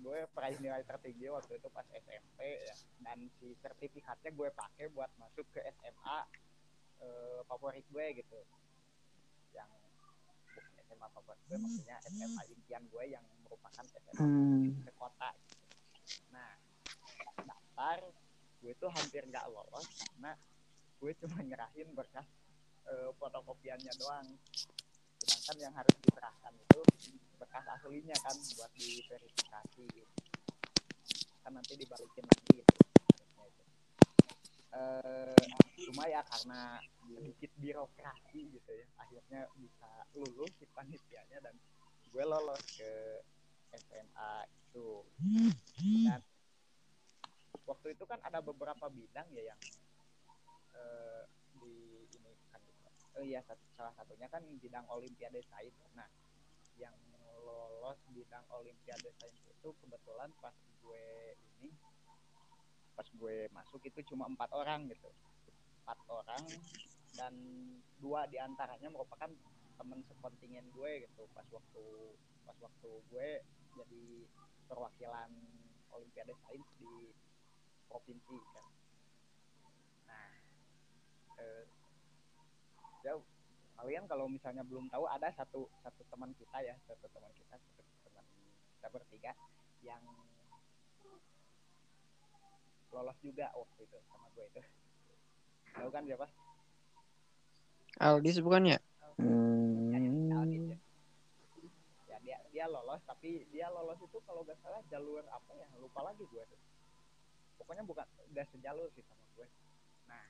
gue 0.06 0.18
peraih 0.30 0.58
nilai 0.62 0.86
tertinggi 0.86 1.26
waktu 1.34 1.58
itu 1.58 1.66
pas 1.74 1.82
SMP 1.98 2.38
ya 2.62 2.76
dan 3.02 3.18
si 3.42 3.58
sertifikatnya 3.58 4.30
gue 4.30 4.48
pakai 4.54 4.86
buat 4.94 5.10
masuk 5.18 5.42
ke 5.50 5.66
SMA 5.82 6.18
eh, 7.02 7.40
favorit 7.50 7.82
gue 7.90 8.06
gitu 8.22 8.38
yang 9.50 9.66
bukan 10.54 10.70
SMA 10.86 11.08
favorit 11.10 11.42
gue 11.50 11.58
maksudnya 11.58 11.98
SMA 12.06 12.42
impian 12.54 12.86
gue 12.86 13.04
yang 13.10 13.24
merupakan 13.42 13.82
SMA 13.82 14.14
Hmm. 14.14 14.78
ke 14.86 14.94
kota 14.94 15.34
gitu. 15.42 15.66
nah 16.30 16.54
daftar 17.42 17.98
gue 18.66 18.74
tuh 18.82 18.90
hampir 18.90 19.22
nggak 19.30 19.46
lolos 19.54 19.86
karena 19.94 20.34
gue 20.98 21.12
cuma 21.22 21.38
nyerahin 21.38 21.86
berkas 21.94 22.26
eh, 22.90 23.14
fotokopiannya 23.14 23.94
doang. 23.94 24.26
Sedangkan 25.22 25.70
yang 25.70 25.74
harus 25.78 25.94
diserahkan 26.02 26.50
itu 26.50 26.80
bekas 27.38 27.62
aslinya 27.78 28.18
kan 28.26 28.34
buat 28.34 28.70
diverifikasi. 28.74 29.86
Kan 31.46 31.54
nanti 31.54 31.78
dibalikin 31.78 32.26
lagi 32.26 32.58
gitu 32.58 32.74
eh 34.76 35.40
cuma 35.88 36.04
ya 36.04 36.20
karena 36.26 36.76
sedikit 37.08 37.48
birokrasi 37.56 38.40
gitu 38.52 38.70
ya 38.76 38.86
akhirnya 39.00 39.48
bisa 39.56 39.88
lulus 40.12 40.52
si 40.60 40.68
panitianya 40.74 41.38
dan 41.40 41.54
gue 42.12 42.24
lolos 42.26 42.60
ke 42.76 42.92
SMA 43.72 44.32
itu. 44.52 45.04
Dan 46.04 46.20
waktu 47.66 47.98
itu 47.98 48.04
kan 48.06 48.22
ada 48.22 48.38
beberapa 48.38 48.86
bidang 48.86 49.26
ya 49.34 49.52
yang 49.52 49.60
eh, 50.78 51.22
di 51.58 52.06
ini 52.14 52.32
kan 52.54 52.62
oh 53.18 53.24
iya 53.24 53.42
sat- 53.42 53.66
salah 53.74 53.92
satunya 53.98 54.30
kan 54.30 54.42
bidang 54.62 54.86
olimpiade 54.88 55.42
sains. 55.50 55.74
Nah 55.98 56.08
yang 56.78 56.94
lolos 57.42 57.98
bidang 58.14 58.44
olimpiade 58.54 59.10
sains 59.18 59.40
itu 59.42 59.68
kebetulan 59.82 60.30
pas 60.38 60.54
gue 60.54 61.34
ini 61.58 61.72
pas 62.96 63.04
gue 63.04 63.50
masuk 63.52 63.82
itu 63.84 64.00
cuma 64.14 64.30
empat 64.30 64.52
orang 64.54 64.86
gitu. 64.88 65.10
Empat 65.84 65.98
orang 66.08 66.44
dan 67.16 67.34
dua 67.98 68.28
di 68.28 68.36
antaranya 68.36 68.92
merupakan 68.92 69.28
teman 69.76 70.00
sekontingen 70.06 70.70
gue 70.70 71.08
gitu. 71.08 71.22
Pas 71.34 71.46
waktu 71.50 71.84
pas 72.46 72.56
waktu 72.62 72.90
gue 73.10 73.28
jadi 73.76 74.04
perwakilan 74.70 75.30
olimpiade 75.92 76.34
sains 76.44 76.68
di 76.76 77.12
provinsi 77.96 78.36
kan. 78.52 78.66
Nah 80.04 80.28
eh, 81.40 81.64
jauh. 83.00 83.24
Kalian 83.80 84.04
kalau 84.04 84.28
misalnya 84.28 84.60
belum 84.68 84.92
tahu 84.92 85.08
ada 85.08 85.32
satu 85.32 85.64
satu 85.80 86.04
teman 86.12 86.36
kita 86.36 86.60
ya 86.60 86.76
satu 86.84 87.08
teman 87.08 87.32
kita 87.32 87.56
satu 87.56 87.84
teman 88.04 88.24
kita 88.76 88.88
bertiga 88.92 89.32
yang 89.80 90.04
lolos 92.92 93.16
juga 93.24 93.48
waktu 93.56 93.80
itu 93.88 93.96
sama 94.12 94.28
gue 94.36 94.44
itu. 94.44 94.60
Tahu 95.72 95.88
kan 95.92 96.04
siapa? 96.04 96.26
Aldis 97.96 98.40
bukan 98.44 98.76
ya? 98.76 98.78
Hmm, 99.16 99.92
ya, 99.92 99.98
ya, 100.00 100.36
Aldis 100.40 100.64
ya. 100.72 100.78
ya 102.12 102.16
dia 102.20 102.36
dia 102.52 102.64
lolos 102.68 103.00
tapi 103.08 103.44
dia 103.52 103.68
lolos 103.72 104.00
itu 104.00 104.18
kalau 104.24 104.44
gak 104.44 104.56
salah 104.60 104.80
jalur 104.88 105.24
apa 105.28 105.52
ya? 105.56 105.68
Lupa 105.80 106.00
lagi 106.04 106.24
gue 106.28 106.44
tuh 106.48 106.60
pokoknya 107.66 107.82
bukan 107.82 108.06
udah 108.30 108.46
sejalur 108.46 108.86
sih 108.94 109.02
sama 109.02 109.26
gue 109.34 109.48
nah 110.06 110.22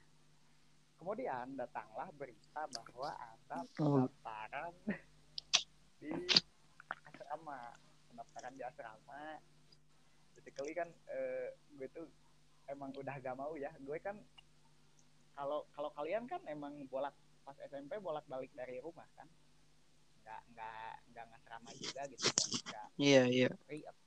kemudian 0.96 1.52
datanglah 1.52 2.08
berita 2.16 2.64
bahwa 2.64 3.12
ada 3.12 3.56
Oh. 3.76 4.08
pendaftaran 4.08 4.72
di 6.00 6.08
asrama 7.04 7.76
pendaftaran 8.08 8.52
di 8.56 8.64
asrama 8.64 9.36
basically 10.32 10.72
kan 10.72 10.88
eh, 11.06 11.52
gue 11.70 11.88
tuh 11.92 12.08
emang 12.66 12.88
udah 12.90 13.20
gak 13.20 13.36
mau 13.36 13.52
ya 13.54 13.68
gue 13.76 13.98
kan 14.00 14.16
kalau 15.32 15.68
kalau 15.70 15.92
kalian 15.92 16.24
kan 16.24 16.40
emang 16.46 16.88
bolak 16.88 17.12
pas 17.44 17.54
SMP 17.62 18.00
bolak 18.00 18.24
balik 18.24 18.48
dari 18.52 18.80
rumah 18.80 19.04
kan 19.12 19.28
nggak 20.24 20.40
nggak 20.50 20.92
nggak 21.12 21.24
ngasrama 21.30 21.70
juga 21.76 22.02
gitu 22.08 22.26
kan 22.26 22.48
nggak 22.50 22.86
Iya, 22.98 23.22
iya. 23.28 23.48
free 23.62 23.84
apa 23.84 24.00
istilahnya 24.00 24.05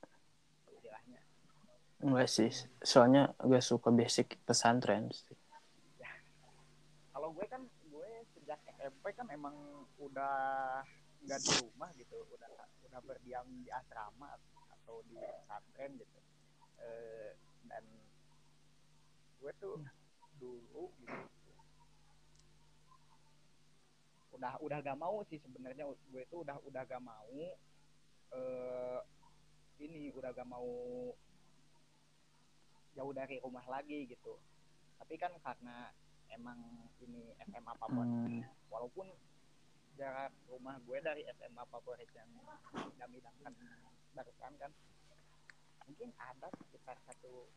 enggak 2.00 2.28
sih. 2.28 2.50
Soalnya 2.82 3.32
gue 3.40 3.60
suka 3.60 3.88
basic 3.92 4.40
pesantren. 4.44 5.08
sih. 5.12 5.36
kalau 7.12 7.36
gue 7.36 7.46
kan 7.52 7.60
gue 7.64 8.10
sejak 8.32 8.60
SMP 8.80 9.12
kan 9.12 9.28
emang 9.28 9.52
udah 10.00 10.80
nggak 11.20 11.40
di 11.44 11.52
rumah 11.60 11.92
gitu 12.00 12.16
udah 12.32 12.48
udah 12.88 13.00
berdiam 13.04 13.44
di 13.60 13.68
asrama 13.68 14.40
atau 14.80 15.04
di 15.04 15.20
pesantren 15.20 16.00
gitu 16.00 16.20
Eh, 16.80 17.30
dan 17.68 17.84
gue 19.36 19.52
tuh 19.60 19.76
dulu 20.40 20.88
gitu 20.96 21.20
udah 24.32 24.56
udah 24.64 24.78
gak 24.80 24.96
mau 24.96 25.20
sih 25.28 25.36
sebenarnya 25.36 25.84
gue 25.84 26.24
tuh 26.32 26.40
udah 26.40 26.56
udah 26.64 26.82
gak 26.88 27.04
mau 27.04 27.36
eh 28.32 28.98
ini 29.84 30.08
udah 30.16 30.32
gak 30.32 30.48
mau 30.48 30.72
jauh 32.92 33.12
dari 33.12 33.38
rumah 33.40 33.64
lagi 33.66 34.06
gitu 34.06 34.36
tapi 34.98 35.14
kan 35.16 35.32
karena 35.40 35.90
emang 36.30 36.58
ini 37.00 37.34
SMA 37.42 37.72
favorit 37.76 38.10
Hmm, 38.10 38.42
walaupun 38.70 39.06
jarak 39.98 40.32
rumah 40.46 40.78
gue 40.80 40.98
dari 41.00 41.22
SMA 41.32 41.64
favorit 41.66 42.08
yang 42.14 42.30
idam-idamkan 42.94 43.52
barusan 44.14 44.52
kan 44.56 44.70
mungkin 45.86 46.10
ada 46.16 46.48
sekitar 46.54 46.96
satu 47.02 47.50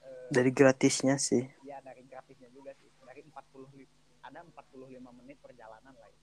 eh, 0.00 0.30
dari 0.30 0.50
gratisnya 0.54 1.18
sih. 1.18 1.42
ya 1.62 1.82
dari 1.82 2.02
gratisnya 2.06 2.48
juga 2.50 2.70
sih 2.78 2.88
dari 3.02 3.20
40 3.26 3.66
li- 3.74 3.90
ada 4.22 4.44
45 4.44 5.00
menit 5.18 5.36
perjalanan 5.42 5.92
lah 5.92 6.08
ya. 6.08 6.20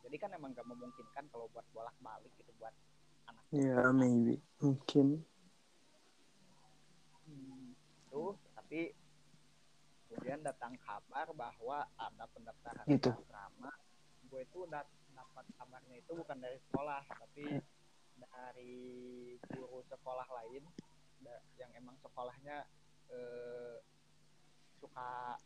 jadi 0.00 0.16
kan 0.16 0.30
emang 0.32 0.54
gak 0.54 0.68
memungkinkan 0.68 1.24
kalau 1.28 1.50
buat 1.50 1.66
bolak 1.74 1.96
balik 2.00 2.30
gitu 2.38 2.52
buat 2.56 2.72
anak 3.26 3.44
Ya, 3.50 3.90
maybe. 3.90 4.38
Mungkin. 4.62 5.26
Tuh 8.10 8.34
tapi 8.52 8.92
kemudian 10.10 10.42
datang 10.42 10.74
kabar 10.82 11.30
bahwa 11.32 11.86
ada 11.94 12.24
pendaftaran 12.34 12.86
Gitu. 12.86 13.10
di 13.10 13.22
asrama. 13.22 13.70
Gue 14.26 14.42
itu 14.42 14.66
udah 14.66 14.82
dapat 15.14 15.46
kabarnya 15.54 15.96
itu 15.98 16.12
bukan 16.14 16.38
dari 16.38 16.58
sekolah 16.66 17.02
tapi 17.06 17.46
dari 18.18 18.74
guru 19.54 19.80
sekolah 19.86 20.26
lain 20.42 20.66
yang 21.56 21.70
emang 21.78 21.94
sekolahnya 22.02 22.66
eh, 23.10 23.76
suka 24.82 25.38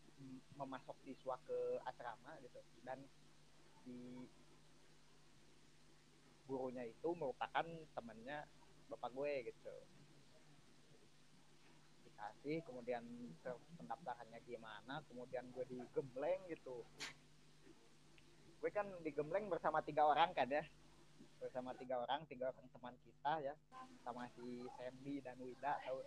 memasok 0.57 0.97
siswa 1.05 1.37
ke 1.45 1.59
asrama 1.85 2.41
gitu. 2.41 2.61
Dan 2.87 3.05
di 3.85 4.25
gurunya 6.45 6.85
itu 6.85 7.09
merupakan 7.17 7.65
temannya 7.97 8.45
bapak 8.89 9.11
gue 9.13 9.33
gitu 9.49 9.75
dikasih 12.15 12.63
kemudian 12.63 13.03
ke- 13.43 13.59
pendaftarannya 13.75 14.39
gimana 14.47 15.03
kemudian 15.11 15.51
gue 15.51 15.67
digembleng 15.67 16.39
gitu 16.47 16.87
gue 18.63 18.71
kan 18.71 18.87
digembleng 19.03 19.51
bersama 19.51 19.83
tiga 19.83 20.07
orang 20.07 20.31
kan 20.31 20.47
ya 20.47 20.63
bersama 21.43 21.75
tiga 21.75 21.99
orang 21.99 22.23
tiga 22.31 22.55
orang 22.55 22.71
teman 22.71 22.95
kita 23.03 23.33
ya 23.43 23.55
sama 24.07 24.31
si 24.39 24.47
Sandy 24.79 25.19
dan 25.21 25.35
Wida 25.43 25.75
tahu 25.83 25.99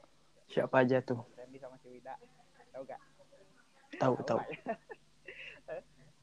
Siapa 0.48 0.80
aja 0.80 1.04
tuh? 1.04 1.20
Sandy 1.36 1.60
sama 1.60 1.76
si 1.84 1.92
Wida 1.92 2.16
tahu 2.72 2.84
gak 2.88 3.02
Tahu, 4.00 4.16
tahu. 4.24 4.40
ya? 5.68 5.76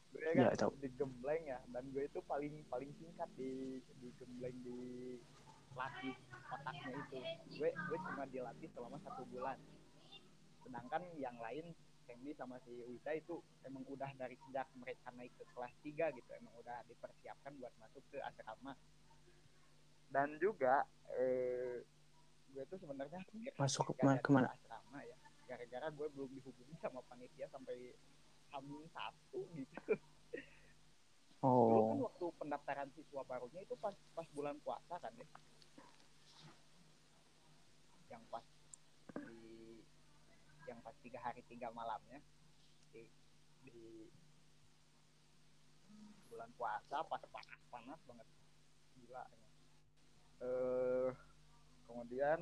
gue 0.09 0.31
kan 0.33 0.33
Ya, 0.33 0.49
tahu. 0.57 0.71
digembleng 0.81 1.45
ya 1.45 1.61
dan 1.69 1.85
gue 1.93 2.09
itu 2.09 2.19
paling 2.25 2.65
paling 2.73 2.89
singkat 2.97 3.29
di 3.37 3.77
digembleng 4.01 4.57
di 4.65 4.79
latih 5.75 6.15
otaknya 6.47 6.91
itu. 6.95 7.19
Gue 7.53 7.69
gue 7.69 7.97
cuma 8.01 8.23
dilatih 8.25 8.69
selama 8.71 8.97
satu 8.99 9.23
bulan. 9.25 9.59
Sedangkan 10.61 11.03
yang 11.15 11.37
lain 11.37 11.75
Sandy 12.01 12.31
sama 12.33 12.61
si 12.61 12.71
Wida 12.81 13.11
itu 13.13 13.35
emang 13.61 13.81
udah 13.85 14.09
dari 14.13 14.37
sejak 14.39 14.69
mereka 14.73 15.09
naik 15.11 15.33
ke 15.33 15.45
kelas 15.51 15.73
3 15.81 15.85
gitu. 16.11 16.29
Emang 16.33 16.53
udah 16.55 16.85
dipersiapkan 16.85 17.53
buat 17.55 17.73
masuk 17.75 18.03
ke 18.07 18.17
asrama. 18.19 18.73
Dan 20.07 20.37
juga 20.37 20.85
eh, 21.13 21.81
gue 22.47 22.63
tuh 22.65 22.77
sebenarnya 22.77 23.19
Masuk 23.57 23.91
ke- 23.91 24.21
ke 24.21 24.29
mana? 24.31 24.47
asrama 24.47 25.01
ya. 25.01 25.17
Gara-gara 25.45 25.87
gue 25.89 26.07
belum 26.09 26.29
dihubungi 26.31 26.75
sama 26.77 27.01
panitia 27.03 27.45
sampai 27.47 27.93
hamin 28.49 28.85
satu 28.87 29.41
gitu. 29.51 29.81
Dulu 31.45 31.81
kan 31.83 31.97
Oh, 31.97 32.05
waktu 32.05 32.25
pendaftaran 32.37 32.89
siswa 32.91 33.21
barunya 33.21 33.61
itu 33.61 33.75
pas 33.75 33.93
pas 34.13 34.25
bulan 34.31 34.57
puasa 34.61 34.97
kan 34.97 35.13
ya 35.13 35.27
yang 38.15 38.23
pas 38.31 38.45
di 39.19 39.83
yang 40.71 40.79
pas 40.79 40.95
tiga 41.03 41.19
hari 41.19 41.43
tiga 41.51 41.67
malamnya. 41.75 42.23
Di, 42.95 43.03
di 43.67 44.07
bulan 46.31 46.47
puasa 46.55 47.03
pas 47.03 47.19
panas 47.27 47.61
panas 47.67 47.99
banget. 48.07 48.27
Gila 49.03 49.23
eh 50.35 51.11
kemudian 51.87 52.39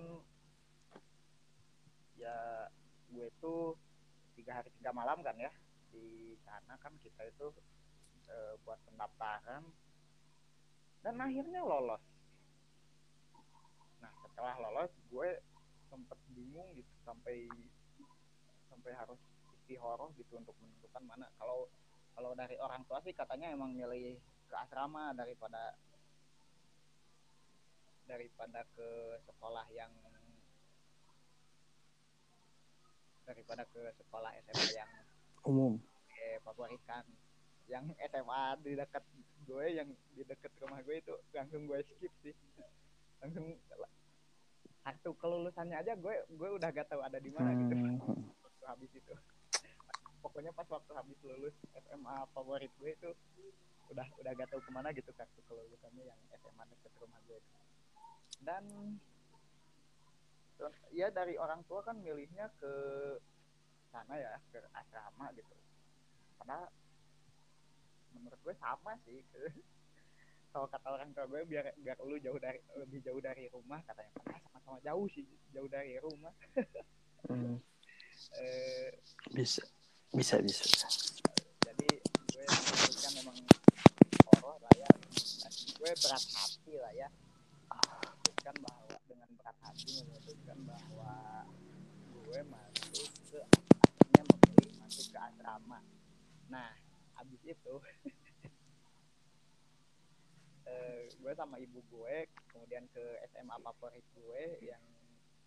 ya 2.18 2.70
gue 3.10 3.30
tuh 3.42 3.78
tiga 4.34 4.62
hari 4.62 4.70
tiga 4.78 4.90
malam 4.94 5.22
kan 5.22 5.38
ya 5.38 5.54
di 5.94 6.34
sana 6.42 6.74
kan 6.82 6.94
kita 7.02 7.22
itu 7.30 7.50
eh, 8.30 8.54
buat 8.62 8.78
pendaftaran. 8.86 9.66
Dan 11.04 11.20
akhirnya 11.20 11.62
lolos. 11.62 12.02
Nah 14.00 14.14
setelah 14.24 14.56
lolos 14.58 14.92
gue 15.12 15.30
sempet 15.94 16.18
bingung 16.34 16.74
gitu 16.74 16.90
sampai 17.06 17.46
sampai 18.74 18.92
harus 18.98 19.22
istihoroh 19.62 20.10
gitu 20.18 20.42
untuk 20.42 20.58
menentukan 20.58 21.06
mana. 21.06 21.30
Kalau 21.38 21.70
kalau 22.18 22.34
dari 22.34 22.58
orang 22.58 22.82
tua 22.90 22.98
sih 23.06 23.14
katanya 23.14 23.54
emang 23.54 23.78
milih 23.78 24.18
ke 24.50 24.56
asrama 24.58 25.14
daripada 25.14 25.78
daripada 28.10 28.66
ke 28.74 28.90
sekolah 29.30 29.70
yang 29.70 29.94
daripada 33.24 33.64
ke 33.70 33.82
sekolah 34.02 34.34
SMA 34.50 34.70
yang 34.76 34.92
umum. 35.46 35.80
gue 36.10 36.42
favoritkan 36.44 37.06
yang 37.72 37.88
SMA 38.12 38.44
di 38.66 38.76
dekat 38.76 39.04
gue 39.48 39.66
yang 39.72 39.88
di 40.18 40.24
dekat 40.28 40.52
rumah 40.60 40.84
gue 40.84 41.00
itu 41.00 41.14
langsung 41.32 41.64
gue 41.70 41.80
skip 41.86 42.14
sih. 42.26 42.36
Langsung 43.24 43.56
satu 44.84 45.16
kelulusannya 45.16 45.80
aja 45.80 45.96
gue 45.96 46.16
gue 46.28 46.50
udah 46.60 46.70
gak 46.76 46.92
tahu 46.92 47.00
ada 47.00 47.18
di 47.18 47.32
mana 47.32 47.56
gitu. 47.56 47.76
Hmm, 47.76 48.00
waktu 48.44 48.64
habis 48.68 48.92
itu. 48.92 49.14
Pokoknya 50.20 50.52
pas 50.52 50.68
waktu 50.68 50.92
habis 50.92 51.18
lulus 51.24 51.56
SMA 51.72 52.16
favorit 52.36 52.72
gue 52.80 52.92
itu 52.92 53.10
udah 53.92 54.08
udah 54.20 54.32
gak 54.36 54.50
tahu 54.52 54.60
ke 54.60 54.72
mana 54.76 54.92
gitu 54.92 55.12
kartu 55.16 55.40
kelulusannya 55.48 56.04
yang 56.04 56.20
SMA 56.36 56.64
dekat 56.68 56.94
rumah 57.00 57.20
gue. 57.28 57.40
Dan 58.44 58.64
ya 60.92 61.08
dari 61.12 61.40
orang 61.40 61.64
tua 61.68 61.84
kan 61.84 62.00
milihnya 62.00 62.52
ke 62.60 62.72
sana 63.88 64.20
ya 64.20 64.36
ke 64.52 64.60
asrama 64.76 65.32
gitu. 65.36 65.56
Padahal 66.36 66.68
menurut 68.12 68.40
gue 68.44 68.56
sama 68.60 69.00
sih 69.08 69.24
kalau 70.54 70.70
kata 70.70 70.88
orang 70.94 71.10
tua 71.18 71.26
gue 71.26 71.42
biar 71.50 71.66
biar 71.82 71.98
lu 72.06 72.22
jauh 72.22 72.38
dari 72.38 72.62
lebih 72.78 73.02
jauh 73.02 73.18
dari 73.18 73.50
rumah 73.50 73.82
katanya. 73.90 74.14
Padahal 74.22 74.42
sama-sama 74.46 74.78
jauh 74.86 75.10
sih 75.10 75.26
jauh 75.50 75.66
dari 75.66 75.98
rumah. 75.98 76.30
Hmm, 77.26 77.58
eh, 78.38 78.94
bisa 79.34 79.66
bisa 80.14 80.38
bisa. 80.38 80.66
jadi 81.66 81.90
gue 82.06 82.46
memutuskan 82.46 83.12
memang 83.18 83.38
horor 84.30 84.62
lah 84.62 84.76
ya. 84.78 84.92
Gue 85.82 85.90
berat 85.90 86.22
hati 86.38 86.74
lah 86.78 86.94
ya. 86.94 87.10
Memutuskan 87.74 88.56
bahwa 88.62 88.94
dengan 89.10 89.30
berat 89.34 89.58
hati 89.66 90.06
memutuskan 90.06 90.58
bahwa 90.70 91.14
gue 92.30 92.40
masuk 92.46 93.10
ke 93.26 93.42
akhirnya 93.82 94.22
memilih 94.22 94.72
masuk 94.86 95.06
ke 95.10 95.18
asrama. 95.18 95.82
Nah 96.54 96.78
abis 97.18 97.42
itu 97.42 97.74
eh, 100.68 101.12
gue 101.12 101.34
sama 101.36 101.60
ibu 101.60 101.80
gue 101.92 102.28
kemudian 102.52 102.88
ke 102.92 103.04
SMA 103.32 103.58
favorit 103.60 104.06
gue 104.16 104.44
yang 104.64 104.84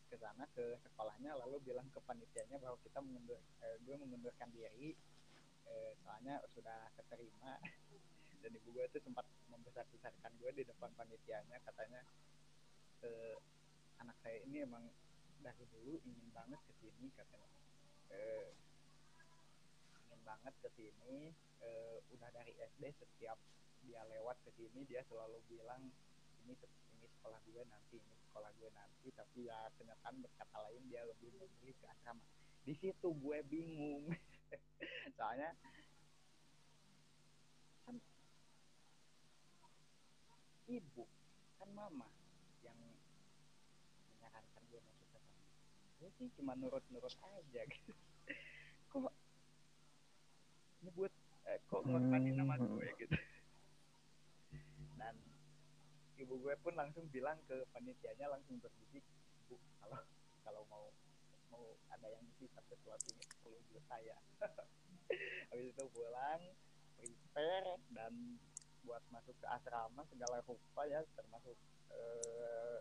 ke 0.06 0.16
sana 0.22 0.46
ke 0.54 0.78
sekolahnya 0.86 1.34
lalu 1.44 1.58
bilang 1.66 1.86
ke 1.90 1.98
panitianya 2.06 2.62
bahwa 2.62 2.78
kita 2.86 3.02
mengundur 3.02 3.38
eh, 3.62 3.76
gue 3.82 3.94
mengundurkan 3.98 4.48
diri. 4.54 4.94
Eh, 5.66 5.92
soalnya 6.06 6.38
sudah 6.54 6.88
keterima. 6.94 7.58
Dan 8.42 8.54
ibu 8.54 8.70
gue 8.70 8.86
tuh 8.94 9.02
sempat 9.02 9.26
membesar-besarkan 9.50 10.30
gue 10.38 10.50
di 10.54 10.62
depan 10.62 10.94
panitianya 10.94 11.58
katanya 11.66 12.00
eh, 13.02 13.36
anak 13.98 14.14
saya 14.22 14.38
ini 14.46 14.62
emang 14.62 14.86
dari 15.42 15.66
dulu 15.74 15.98
ingin 16.06 16.28
banget 16.30 16.60
ke 16.62 16.72
sini 16.78 17.10
katanya. 17.18 17.50
Eh, 18.14 18.54
ingin 20.06 20.20
banget 20.22 20.54
ke 20.62 20.68
sini 20.78 21.34
eh, 21.66 21.98
udah 22.14 22.30
dari 22.30 22.54
SD 22.54 22.94
setiap 22.94 23.38
dia 23.86 24.02
lewat 24.10 24.36
ke 24.42 24.50
sini 24.58 24.82
dia 24.84 25.00
selalu 25.06 25.38
bilang 25.46 25.82
ini 26.42 26.54
ini 26.58 27.06
sekolah 27.18 27.38
gue 27.46 27.62
nanti 27.70 27.96
ini 28.02 28.14
sekolah 28.28 28.50
gue 28.58 28.70
nanti. 28.74 29.08
Tapi 29.14 29.46
ya 29.46 29.70
kenyataan 29.78 30.20
berkata 30.20 30.56
lain 30.66 30.82
dia 30.90 31.02
lebih 31.06 31.30
memilih 31.38 31.74
ke 31.78 31.86
asrama. 31.86 32.22
Di 32.66 32.74
situ 32.76 33.08
gue 33.14 33.38
bingung. 33.46 34.10
Soalnya 35.16 35.54
kan 37.86 37.96
ibu 40.66 41.06
kan 41.62 41.70
mama 41.70 42.10
yang 42.66 42.74
menyarankan 44.18 44.62
gue 44.66 44.80
masuk 44.82 45.06
ke 45.14 45.18
sana 45.22 45.46
gue 46.02 46.10
sih 46.18 46.28
cuma 46.34 46.52
nurut-nurut 46.58 47.14
aja 47.22 47.62
gitu. 47.70 47.92
Kok 48.90 49.14
nyebut 50.86 51.12
eh, 51.50 51.58
kok 51.66 51.82
ngorbanin 51.82 52.34
nama 52.38 52.54
Hmm. 52.58 52.78
gue 52.78 52.86
gitu 53.02 53.16
dan 54.96 55.14
ibu 56.26 56.42
gue 56.42 56.58
pun 56.58 56.74
langsung 56.74 57.06
bilang 57.14 57.38
ke 57.46 57.54
panitianya 57.70 58.26
langsung 58.26 58.58
berbisik 58.58 59.06
bu 59.46 59.54
kalau 59.78 60.02
kalau 60.42 60.62
mau 60.66 60.90
mau 61.54 61.62
ada 61.94 62.10
yang 62.10 62.26
sisa 62.34 62.58
sesuatu 62.66 63.06
ini 63.14 63.22
perlu 63.46 63.62
buat 63.70 63.86
saya. 63.86 64.18
Habis 65.54 65.70
itu 65.70 65.84
pulang 65.94 66.42
prepare 66.98 67.78
dan 67.94 68.42
buat 68.82 69.06
masuk 69.14 69.38
ke 69.38 69.46
asrama 69.46 70.02
segala 70.10 70.42
rupa 70.42 70.82
ya 70.90 71.06
termasuk 71.14 71.54
eh, 71.94 72.78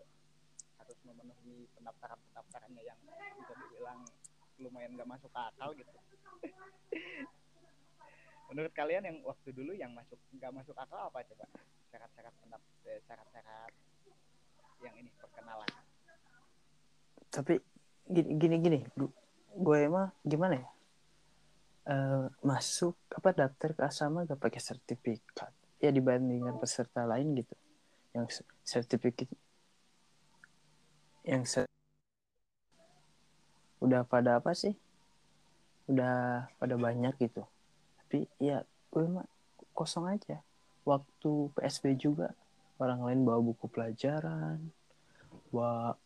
harus 0.82 0.98
memenuhi 1.06 1.70
pendaftaran 1.78 2.18
pendaftarannya 2.34 2.82
yang 2.82 2.98
bisa 3.38 3.54
dibilang 3.62 4.02
lumayan 4.58 4.98
gak 4.98 5.06
masuk 5.06 5.30
akal 5.34 5.70
gitu 5.70 5.90
menurut 8.50 8.72
kalian 8.72 9.02
yang 9.02 9.18
waktu 9.26 9.50
dulu 9.50 9.74
yang 9.74 9.90
masuk 9.90 10.18
nggak 10.38 10.52
masuk 10.54 10.76
akal 10.78 11.10
apa 11.10 11.22
coba? 11.26 11.44
Syarat-syarat 11.90 12.34
eh, 12.86 13.00
syarat-syarat 13.06 13.72
yang 14.84 14.94
ini 14.94 15.10
perkenalan. 15.18 15.70
Tapi 17.32 17.54
gini 18.06 18.30
gini 18.38 18.56
gini 18.62 18.78
gu- 18.94 19.16
gue 19.56 19.80
mah 19.90 20.14
gimana 20.22 20.54
ya? 20.62 20.68
Eh, 21.86 22.26
masuk 22.42 22.98
apa 23.14 23.30
daftar 23.34 23.70
ke 23.74 23.82
asrama 23.86 24.26
gak 24.26 24.38
pakai 24.42 24.62
sertifikat. 24.62 25.54
Ya 25.82 25.90
dibandingkan 25.94 26.58
peserta 26.58 27.06
lain 27.06 27.34
gitu. 27.38 27.54
Yang 28.14 28.42
se- 28.42 28.48
sertifikat 28.64 29.28
yang 31.26 31.42
se- 31.42 31.66
udah 33.82 34.06
pada 34.06 34.38
apa 34.38 34.54
sih? 34.54 34.74
Udah 35.86 36.46
pada 36.58 36.74
banyak 36.74 37.14
gitu 37.22 37.46
tapi 38.06 38.30
ya 38.38 38.62
gue 38.94 39.02
mah 39.10 39.26
kosong 39.74 40.06
aja. 40.06 40.38
Waktu 40.86 41.50
PSB 41.58 41.98
juga 41.98 42.30
orang 42.78 43.02
lain 43.02 43.26
bawa 43.26 43.42
buku 43.42 43.66
pelajaran 43.66 44.62
bawa 45.50 45.98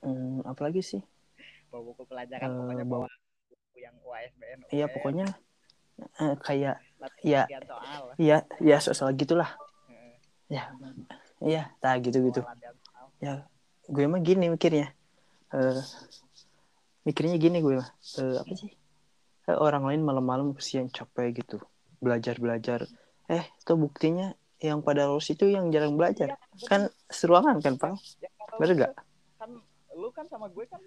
hmm, 0.00 0.48
apa 0.48 0.60
lagi 0.64 0.80
sih? 0.80 1.04
Bawa 1.68 1.92
buku 1.92 2.08
pelajaran 2.08 2.48
Eh, 2.48 2.56
pokoknya 2.56 2.84
bawa- 2.88 3.12
buku 3.52 3.76
yang 3.84 3.92
UASBN 4.00 4.58
iya 4.72 4.86
pokoknya 4.88 5.26
eh, 6.24 6.34
kayak 6.40 6.80
iya. 7.20 7.44
latihan 7.44 7.64
soal 7.68 8.02
ya 8.16 8.38
ya 8.64 8.76
soal 8.80 9.12
gitulah. 9.12 9.60
Eh, 9.92 10.16
ya 10.48 10.72
iya 11.44 11.68
tak 11.84 12.08
gitu 12.08 12.32
gitu 12.32 12.40
ya 13.20 13.44
gue 13.92 14.04
mah 14.08 14.24
gini 14.24 14.48
mikirnya. 14.48 14.96
Eh 15.52 15.80
mikirnya 17.04 17.36
gini 17.36 17.60
gue 17.60 17.76
mah. 17.76 17.88
Eh, 18.16 18.40
apa 18.40 18.54
sih 18.56 18.77
Eh, 19.48 19.56
orang 19.56 19.88
lain 19.88 20.04
malam-malam 20.04 20.52
kesian 20.52 20.92
capek 20.92 21.40
gitu. 21.40 21.56
Belajar 22.04 22.36
belajar 22.36 22.84
eh 23.28 23.44
itu 23.44 23.72
buktinya 23.76 24.36
yang 24.60 24.84
pada 24.84 25.08
lulus 25.08 25.32
itu 25.32 25.48
yang 25.48 25.72
jarang 25.72 25.96
belajar. 25.96 26.36
Kan 26.68 26.92
seruangan 27.08 27.56
kan 27.64 27.80
pak? 27.80 27.96
Ya, 28.20 28.28
bener 28.60 28.74
gak 28.76 28.92
kan 29.38 29.50
lu 29.94 30.10
kan 30.10 30.26
sama 30.26 30.50
gue 30.50 30.66
kan 30.66 30.82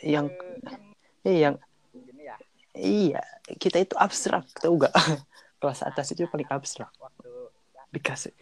yang 0.00 0.26
eh, 0.26 0.58
kan 0.64 0.80
eh, 1.28 1.36
yang 1.38 1.54
gini 1.94 2.22
ya. 2.26 2.36
Iya 2.74 3.22
kita 3.62 3.78
itu 3.78 3.94
abstrak 3.94 4.48
tau 4.58 4.74
gak 4.74 4.94
kelas 5.62 5.86
atas 5.86 6.10
itu 6.10 6.26
paling 6.26 6.50
abstrak. 6.50 6.90
Waktu 6.98 7.30
ya, 7.76 7.82
dikasih 7.94 8.34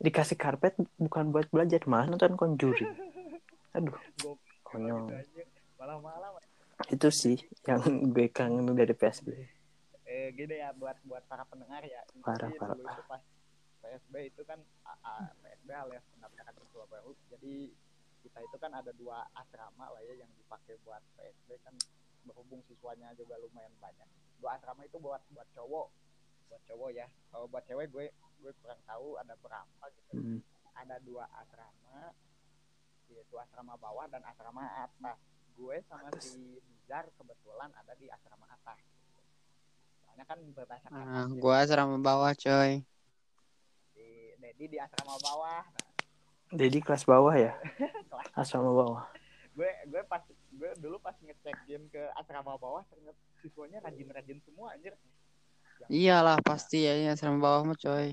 dikasih 0.00 0.36
karpet 0.40 0.80
bukan 0.96 1.28
buat 1.28 1.52
belajar 1.52 1.84
malah 1.84 2.08
nonton 2.08 2.40
Conjuring 2.40 2.96
aduh 3.76 4.00
konyol. 4.64 5.12
Malam-malam 5.76 6.32
itu 6.90 7.08
sih 7.08 7.38
yang 7.64 7.80
gue 8.14 8.26
kangen 8.30 8.74
dari 8.74 8.92
PSB 8.92 9.60
eh 10.10 10.34
gini 10.34 10.58
ya 10.58 10.74
buat 10.74 10.98
buat 11.06 11.22
para 11.30 11.46
pendengar 11.46 11.86
ya. 11.86 12.02
Parah, 12.18 12.50
parah, 12.58 12.74
dulu 12.74 12.90
itu 12.90 13.04
pas 13.06 13.22
PSB 13.80 14.14
itu 14.34 14.42
kan 14.42 14.58
AA, 14.82 15.16
PSB 15.38 15.68
alias 15.70 16.04
pendaftaran 16.10 16.54
siswa 16.58 16.84
baru 16.90 17.14
jadi 17.30 17.54
kita 18.20 18.38
itu 18.42 18.56
kan 18.60 18.74
ada 18.74 18.92
dua 18.98 19.24
asrama 19.32 19.86
lah 19.86 20.02
ya 20.04 20.18
yang 20.18 20.30
dipakai 20.34 20.76
buat 20.82 21.00
PSB 21.14 21.62
kan 21.62 21.74
berhubung 22.26 22.60
siswanya 22.68 23.14
juga 23.16 23.38
lumayan 23.40 23.72
banyak. 23.80 24.04
Dua 24.42 24.58
asrama 24.58 24.82
itu 24.84 24.98
buat 24.98 25.22
buat 25.32 25.48
cowok. 25.56 25.88
Buat 26.52 26.62
cowok 26.68 26.90
ya. 26.92 27.06
Kalau 27.32 27.46
buat 27.48 27.64
cewek 27.64 27.86
gue 27.88 28.06
gue 28.42 28.52
kurang 28.60 28.80
tahu 28.84 29.14
ada 29.14 29.34
berapa 29.38 29.84
gitu. 29.94 30.12
Hmm. 30.16 30.40
ada 30.74 30.96
dua 31.04 31.28
asrama 31.36 32.12
yaitu 33.10 33.34
asrama 33.36 33.74
bawah 33.76 34.06
dan 34.08 34.22
asrama 34.24 34.64
atas 34.86 35.18
gue 35.60 35.76
sama 35.84 36.08
Atas. 36.08 36.24
si 36.30 36.40
Nizar 36.64 37.04
kebetulan 37.12 37.68
ada 37.70 37.92
di 37.94 38.08
asrama 38.08 38.48
atas 38.48 38.80
soalnya 40.00 40.24
kan 40.24 40.38
berdasarkan 40.50 40.96
Ah, 40.96 41.22
absen. 41.22 41.36
gua 41.36 41.54
asrama 41.60 41.96
bawah 41.98 42.32
coy. 42.34 42.80
di 43.92 44.08
Dedi 44.36 44.64
di 44.66 44.78
asrama 44.78 45.14
bawah 45.16 45.62
nah, 46.50 46.56
jadi 46.56 46.78
kelas 46.80 47.04
bawah 47.04 47.34
ya 47.34 47.52
kelas 48.10 48.26
asrama 48.34 48.72
bawah 48.72 49.04
gue 49.50 49.70
gue 49.86 50.02
pas 50.04 50.22
gue 50.50 50.70
dulu 50.78 50.96
pas 50.98 51.14
ngecek 51.14 51.56
game 51.64 51.86
ke 51.86 52.00
asrama 52.16 52.56
bawah 52.56 52.80
ternyata 52.86 53.18
siswanya 53.38 53.78
rajin-rajin 53.80 54.40
semua 54.40 54.72
anjir 54.72 54.96
Yang- 55.80 55.90
Iyalah 55.90 56.38
pasti 56.40 56.84
ya 56.84 56.92
ini 56.94 57.08
asrama 57.08 57.40
bawah 57.40 57.64
mah 57.64 57.72
coy. 57.74 58.12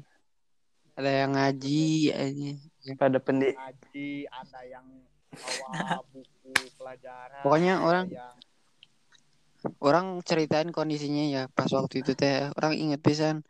Ada 0.96 1.12
yang 1.14 1.32
ngaji 1.32 1.84
aja. 2.10 2.52
pada 2.96 3.20
pendi 3.20 3.52
ngaji 3.52 4.08
ada 4.26 4.60
yang 4.64 4.88
bawa 5.34 6.02
buku 6.10 6.52
pelajaran 6.78 7.42
Pokoknya 7.44 7.74
ada 7.80 7.86
orang- 7.86 8.10
yang 8.12 8.36
Orang 9.82 10.22
ceritain 10.24 10.70
kondisinya 10.72 11.28
ya 11.28 11.42
pas 11.52 11.68
waktu 11.74 12.00
itu 12.06 12.14
teh. 12.16 12.48
Orang 12.56 12.78
inget 12.78 13.02
pisan. 13.04 13.42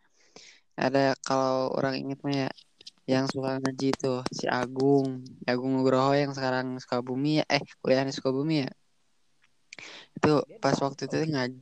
Ada 0.74 1.14
kalau 1.22 1.70
orang 1.70 1.94
inget 2.00 2.18
mah 2.24 2.34
ya 2.34 2.50
yang 3.06 3.28
suka 3.30 3.60
ngaji 3.62 3.92
itu 3.94 4.14
si 4.32 4.48
Agung, 4.50 5.22
Agung 5.46 5.78
Nugroho 5.78 6.16
yang 6.16 6.32
sekarang 6.34 6.80
Sukabumi 6.80 7.40
ya, 7.40 7.44
eh 7.46 7.62
kuliah 7.78 8.02
di 8.02 8.10
Sukabumi 8.10 8.66
ya. 8.66 8.70
Itu 10.16 10.42
pas 10.58 10.74
waktu 10.80 11.06
itu 11.06 11.16
teh 11.22 11.30
ngaji 11.30 11.60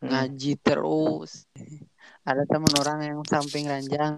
Hmm. 0.00 0.08
ngaji 0.12 0.52
terus. 0.60 1.44
Ada 2.24 2.44
teman 2.48 2.72
orang 2.80 2.98
yang 3.04 3.18
samping 3.24 3.68
ranjang 3.68 4.16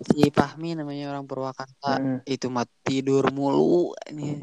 si 0.00 0.32
Fahmi 0.32 0.72
namanya 0.72 1.12
orang 1.12 1.28
Purwakarta 1.28 2.00
Mm. 2.00 2.18
itu 2.24 2.46
mah 2.48 2.64
tidur 2.80 3.28
mulu 3.30 3.92
ini 4.08 4.40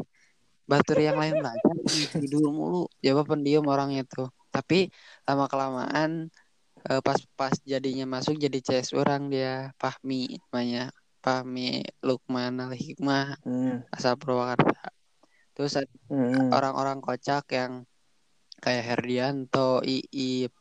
batur 0.67 1.00
yang 1.02 1.17
lain 1.17 1.41
ini 1.88 2.06
tidur 2.12 2.52
mulu 2.54 2.86
coba 2.91 3.22
pendiam 3.26 3.65
orangnya 3.65 4.04
tuh 4.06 4.30
tapi 4.54 4.91
lama 5.26 5.50
kelamaan 5.50 6.30
eh, 6.86 7.02
pas 7.02 7.17
pas 7.34 7.54
jadinya 7.65 8.06
masuk 8.06 8.38
jadi 8.38 8.60
CS 8.62 8.93
orang 8.93 9.34
dia 9.34 9.74
Fahmi 9.82 10.38
namanya 10.54 10.93
Fahmi 11.26 11.82
Lukman 12.06 12.62
Al 12.62 12.74
Hikmah 12.78 13.41
Mm. 13.41 13.88
asal 13.89 14.13
Purwakarta 14.20 14.93
terus 15.58 15.74
ada 15.74 15.89
Mm. 16.13 16.54
orang-orang 16.54 17.02
kocak 17.02 17.50
yang 17.50 17.84
kayak 18.62 18.86
Herdianto 18.93 19.82
Iip 19.82 20.54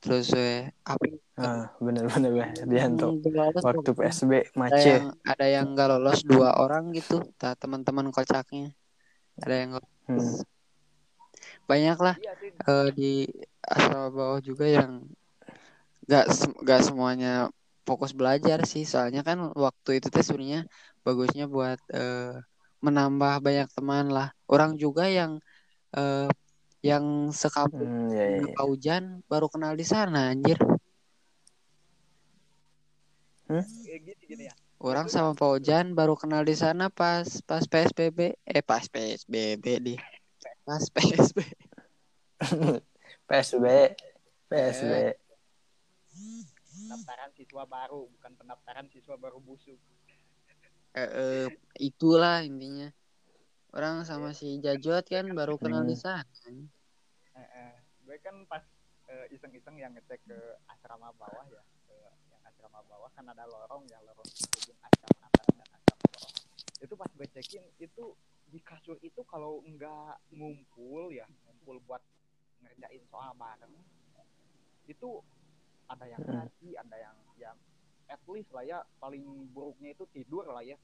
terus 0.00 0.26
eh, 0.36 0.72
apa 0.84 1.04
Ah, 1.40 1.72
bener-bener 1.80 2.30
Dianto. 2.68 3.06
yang 3.08 3.22
gak 3.24 3.32
lolos 3.40 3.64
Waktu. 3.64 3.90
PSB 3.96 4.32
ada 4.60 4.60
Mace. 4.60 4.86
yang 4.92 5.04
ada 5.24 5.46
yang 5.56 5.66
nggak 5.72 5.88
lolos 5.88 6.20
dua 6.30 6.48
orang 6.60 6.84
gitu 6.92 7.16
teman-teman 7.62 8.06
kocaknya 8.12 8.76
ada 9.42 9.54
yang 9.60 9.68
nggak 9.76 9.86
Hmm. 10.10 10.42
banyak 11.70 11.98
lah 12.02 12.14
eh, 12.68 12.88
di 12.98 13.10
asrama 13.62 14.08
bawah 14.16 14.40
juga 14.42 14.66
yang 14.66 14.92
nggak 16.06 16.24
nggak 16.64 16.80
semuanya 16.86 17.28
fokus 17.88 18.12
belajar 18.18 18.58
sih 18.72 18.84
soalnya 18.92 19.20
kan 19.28 19.38
waktu 19.64 19.90
itu 19.98 20.06
teh 20.14 20.24
sebenarnya 20.26 20.60
bagusnya 21.04 21.44
buat 21.54 21.78
eh, 21.98 22.20
menambah 22.86 23.32
banyak 23.46 23.68
teman 23.76 24.04
lah 24.16 24.26
orang 24.52 24.70
juga 24.82 25.02
yang 25.18 25.32
eh, 25.98 26.26
yang 26.80 27.28
sekampus 27.28 27.84
Hmm, 27.84 28.08
ya, 28.08 28.24
ya, 28.24 28.38
ya. 28.40 28.54
Pak 28.56 28.64
Hujan 28.64 29.04
baru 29.28 29.46
kenal 29.52 29.76
di 29.76 29.84
sana 29.84 30.32
anjir. 30.32 30.56
Gini 34.24 34.48
ya. 34.48 34.54
Orang 34.80 35.12
sama 35.12 35.36
Pak 35.36 35.48
Hujan 35.60 35.92
baru 35.92 36.16
kenal 36.16 36.46
di 36.46 36.56
sana 36.56 36.88
pas 36.88 37.28
pas 37.44 37.64
PSBB 37.68 38.32
eh 38.48 38.64
pas 38.64 38.88
PSBB 38.88 39.64
di. 39.82 39.94
Pas 40.64 40.84
PSB 40.88 41.44
PSB. 43.30 43.64
PSB. 44.50 44.92
pendaftaran 46.90 47.30
siswa 47.38 47.62
baru 47.70 48.10
bukan 48.18 48.32
pendaftaran 48.34 48.86
siswa 48.90 49.14
baru 49.14 49.38
busuk. 49.38 49.78
Eh, 50.98 51.06
eh, 51.06 51.46
itulah 51.78 52.42
intinya 52.42 52.90
orang 53.70 54.02
sama 54.02 54.30
si 54.30 54.58
Jajot 54.58 55.04
kan 55.04 55.26
baru 55.30 55.54
kenal 55.56 55.82
di 55.82 55.94
Hmm. 55.94 56.02
sana. 56.02 56.24
Eh, 57.30 57.40
eh. 57.40 57.72
gue 58.02 58.16
kan 58.18 58.34
pas 58.44 58.62
eh, 59.06 59.26
iseng-iseng 59.30 59.74
yang 59.74 59.90
ngecek 59.92 60.22
ke 60.24 60.38
asrama 60.66 61.10
bawah 61.14 61.46
ya 61.46 61.62
ke 61.84 61.94
yang 62.30 62.42
asrama 62.42 62.82
bawah 62.84 63.10
kan 63.10 63.24
ada 63.24 63.42
lorong 63.44 63.86
ya 63.86 63.98
lorong 64.02 64.26
hubung 64.26 64.78
asrama 64.80 65.24
atas 65.24 65.46
dan 65.48 65.68
asrama 65.68 66.04
bawah. 66.10 66.32
Itu 66.78 66.94
pas 66.94 67.10
gue 67.10 67.26
cekin 67.30 67.64
itu 67.78 68.04
di 68.46 68.58
kasur 68.60 68.98
itu 69.00 69.22
kalau 69.24 69.62
nggak 69.62 70.14
ngumpul 70.34 71.10
ya 71.10 71.22
ngumpul 71.46 71.78
buat 71.86 72.02
ngerjain 72.60 73.02
soal 73.06 73.30
bareng 73.34 73.70
itu 74.84 75.22
ada 75.86 76.02
yang 76.04 76.18
ngaji 76.20 76.68
ada 76.74 76.96
yang 76.98 77.16
yang 77.38 77.56
at 78.06 78.18
least 78.26 78.50
lah 78.50 78.66
ya 78.66 78.82
paling 78.98 79.22
buruknya 79.54 79.94
itu 79.94 80.02
tidur 80.10 80.42
lah 80.44 80.66
ya 80.66 80.74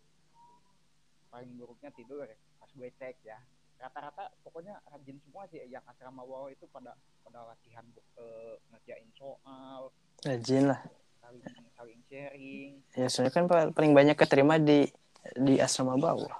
paling 1.37 1.53
buruknya 1.53 1.93
tidur 1.93 2.25
ya 2.25 2.33
pas 2.57 2.71
gue 2.73 2.89
cek 2.97 3.17
ya 3.21 3.37
rata-rata 3.77 4.33
pokoknya 4.41 4.81
rajin 4.89 5.21
semua 5.21 5.45
sih 5.53 5.61
yang 5.69 5.85
asrama 5.85 6.25
bawah 6.25 6.49
itu 6.49 6.65
pada 6.73 6.97
pada 7.21 7.45
latihan 7.45 7.85
eh, 8.17 8.57
ngerjain 8.73 9.05
soal 9.13 9.93
Rajin 10.25 10.73
lah. 10.73 10.81
saling 11.21 11.45
saling 11.77 12.01
sharing 12.09 12.81
Ya 12.97 13.13
soalnya 13.13 13.37
kan 13.37 13.45
pa- 13.45 13.69
paling 13.69 13.93
banyak 13.93 14.17
keterima 14.17 14.57
di 14.57 14.89
di 15.37 15.61
asrama 15.61 16.01
bawah. 16.01 16.33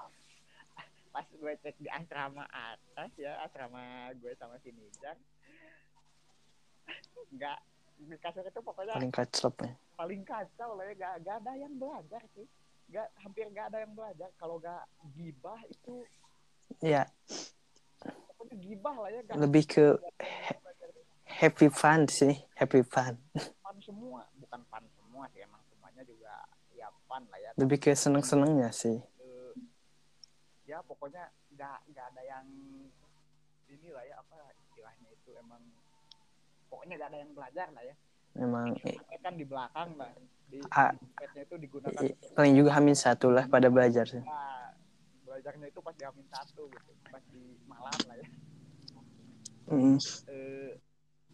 pas 1.13 1.29
gue 1.29 1.53
cek 1.61 1.77
di 1.77 1.85
asrama 1.85 2.41
atas 2.49 3.13
ya 3.21 3.37
asrama 3.45 4.09
gue 4.17 4.33
sama 4.33 4.57
si 4.65 4.73
Nijar 4.73 5.13
nggak 7.29 7.57
di 8.01 8.17
kasur 8.17 8.45
itu 8.45 8.61
pokoknya 8.65 8.97
Paling 8.97 9.13
ya. 9.13 9.73
paling 9.93 10.21
kacau 10.25 10.69
lah 10.73 10.89
ya 10.89 10.93
gak, 10.97 11.13
gak 11.21 11.35
ada 11.41 11.53
yang 11.53 11.73
belajar 11.77 12.21
sih 12.33 12.49
gak 12.87 13.07
hampir 13.19 13.45
gak 13.51 13.73
ada 13.73 13.83
yang 13.83 13.93
belajar. 13.95 14.29
Kalau 14.39 14.59
gak 14.59 14.83
gibah 15.15 15.59
itu 15.67 16.03
Ya, 16.83 17.09
pokoknya 18.03 18.55
gibah 18.61 18.95
lah 19.01 19.09
ya 19.09 19.21
gak 19.25 19.35
lebih 19.39 19.63
ke 19.65 19.85
happy 21.25 21.67
fun 21.73 22.05
sih, 22.05 22.35
happy 22.53 22.83
fun. 22.85 23.17
fun 23.63 23.77
semua. 23.81 24.27
Bukan 24.37 24.61
fun 24.69 24.83
semua 24.93 25.25
sih 25.33 25.41
emang 25.41 25.63
semuanya 25.73 26.03
juga 26.05 26.45
ya 26.75 26.91
fun 27.09 27.23
lah 27.33 27.39
ya. 27.41 27.49
Lebih 27.57 27.81
ke 27.81 27.91
seneng-senengnya 27.97 28.69
sih. 28.69 28.99
Eh, 28.99 29.53
ya 30.69 30.83
pokoknya 30.85 31.33
nggak 31.55 31.77
nggak 31.89 32.05
ada 32.13 32.21
yang 32.21 32.45
ini 33.67 33.89
lah 33.89 34.03
ya 34.05 34.21
apa 34.21 34.53
istilahnya 34.69 35.09
itu 35.09 35.29
emang 35.39 35.63
pokoknya 36.69 36.93
nggak 37.01 37.09
ada 37.09 37.19
yang 37.19 37.31
belajar 37.33 37.67
lah 37.73 37.83
ya 37.83 37.95
Memang. 38.37 38.77
Kan 39.25 39.33
di 39.35 39.43
belakang 39.43 39.97
lah 39.97 40.13
di 40.47 40.63
Ah. 40.71 40.95
di 40.95 41.03
dompetnya 41.03 41.41
itu 41.43 41.55
digunakan 41.59 42.01
paling 42.31 42.53
juga 42.55 42.69
hamin 42.79 42.95
satu 42.95 43.27
lah 43.27 43.43
pada 43.51 43.67
belajar 43.67 44.07
sih. 44.07 44.23
Nah, 44.23 44.71
belajarnya 45.27 45.67
itu 45.67 45.79
pas 45.83 45.91
di 45.91 46.03
Amin 46.07 46.23
satu 46.31 46.71
gitu 46.71 46.91
pas 47.11 47.23
di 47.27 47.43
malam 47.67 47.97
lah 48.07 48.15
ya. 48.15 48.27
Mm, 49.67 49.99
eh, 50.31 50.71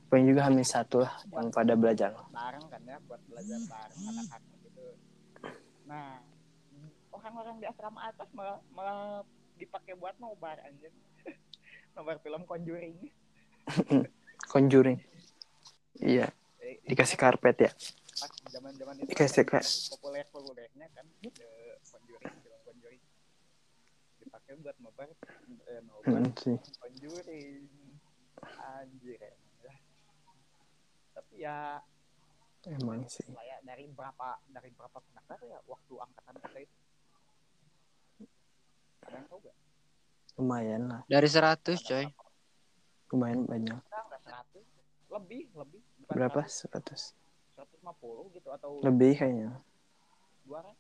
paling 0.10 0.26
juga 0.26 0.42
hamin 0.50 0.66
satu 0.66 1.06
lah 1.06 1.14
yang 1.30 1.54
pada 1.54 1.78
belajar. 1.78 2.10
bareng 2.34 2.66
kan 2.66 2.82
ya 2.82 2.98
buat 3.06 3.22
belajar 3.30 3.60
bareng 3.70 4.00
anak-anak 4.02 4.42
gitu. 4.66 4.86
Nah 5.86 6.18
orang-orang 7.14 7.56
di 7.62 7.66
asrama 7.70 8.00
atas 8.10 8.30
malah 8.34 8.58
malah 8.74 9.22
dipakai 9.62 9.94
buat 9.94 10.18
nobar 10.18 10.58
anjir. 10.66 10.90
Nobar 11.94 12.18
film 12.26 12.42
Conjuring. 12.50 12.98
Conjuring. 14.50 14.98
Iya, 16.02 16.26
Eh, 16.26 16.32
dikasih 16.84 17.18
karpet 17.18 17.58
ya. 17.60 17.72
pas 18.14 18.30
zaman-zaman 18.48 18.94
itu 19.02 19.10
Dikasih 19.10 19.44
kan 19.44 19.60
kayak 19.60 19.68
populer 19.90 20.26
populernya 20.30 20.88
kan 20.94 21.06
Conjuring 21.84 22.36
film 22.40 22.60
Conjuring 22.64 23.02
dipakai 24.20 24.52
buat 24.60 24.78
nobar 24.80 25.10
eh, 25.66 25.82
nobar 25.84 26.22
Mm, 26.22 26.32
sih. 26.38 26.58
Conjuring 26.78 27.64
anjir 28.60 29.20
emang 29.20 29.66
ya 29.66 29.80
tapi 31.14 31.36
ya 31.42 31.58
Emang 32.64 33.04
sih. 33.08 33.28
ya 33.28 33.58
dari 33.62 33.88
berapa 33.90 34.40
dari 34.48 34.72
berapa 34.72 34.96
pendaftar 34.96 35.40
ya 35.44 35.60
waktu 35.66 35.94
angkatan 36.00 36.36
kita 36.40 36.60
itu 36.64 36.76
ada 39.04 39.16
yang 39.16 39.28
tahu 39.28 39.40
gak? 39.44 39.56
Lumayan 40.34 40.82
lah. 40.88 41.02
dari 41.06 41.28
100 41.28 41.78
coy 41.84 42.06
Lumayan 43.12 43.44
banyak. 43.46 43.78
Enggak, 43.78 44.04
enggak 44.08 44.22
100 44.26 44.64
lebih 45.14 45.42
lebih 45.54 45.82
Berapa? 46.10 46.42
100, 46.44 46.68
100. 46.68 47.16
150 47.54 48.34
gitu 48.34 48.50
atau 48.50 48.82
Lebih 48.82 49.14
kayaknya. 49.16 49.52
200 50.44 50.76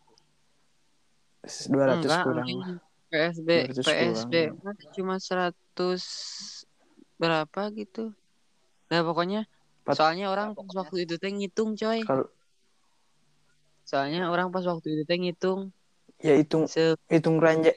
200 1.67 1.99
Enggak, 2.03 2.23
kurang 2.23 2.47
lah. 2.55 2.77
PSB 3.11 3.49
200 3.69 3.85
PSB 3.85 4.33
kurang. 4.33 4.57
mah 4.63 4.75
cuma 4.95 5.15
100 5.19 6.01
berapa 7.19 7.61
gitu 7.75 8.11
nah 8.89 9.01
pokoknya 9.03 9.45
Empat- 9.83 9.97
soalnya 9.99 10.31
orang 10.31 10.51
Ya, 10.51 10.55
pas 10.55 10.63
pokoknya. 10.63 10.79
waktu 10.81 10.97
itu 11.03 11.15
teh 11.19 11.31
ngitung 11.31 11.71
coy 11.75 11.99
Kalau 12.03 12.25
soalnya 13.83 14.31
orang 14.31 14.47
pas 14.49 14.63
waktu 14.65 14.87
itu 14.97 15.03
teh 15.03 15.17
ngitung 15.19 15.61
ya 16.19 16.33
hitung 16.39 16.63
se 16.65 16.95
hitung 17.11 17.37
ranjang 17.37 17.75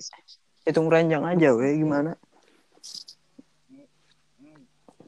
hitung 0.65 0.87
ranjang 0.87 1.23
aja 1.27 1.49
weh 1.53 1.75
gimana? 1.77 2.15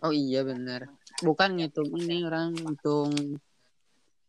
oh 0.03 0.13
iya 0.13 0.43
benar 0.43 0.91
bukan 1.23 1.59
ngitung 1.59 1.91
ini 1.99 2.23
orang 2.27 2.55
ngitung. 2.55 3.41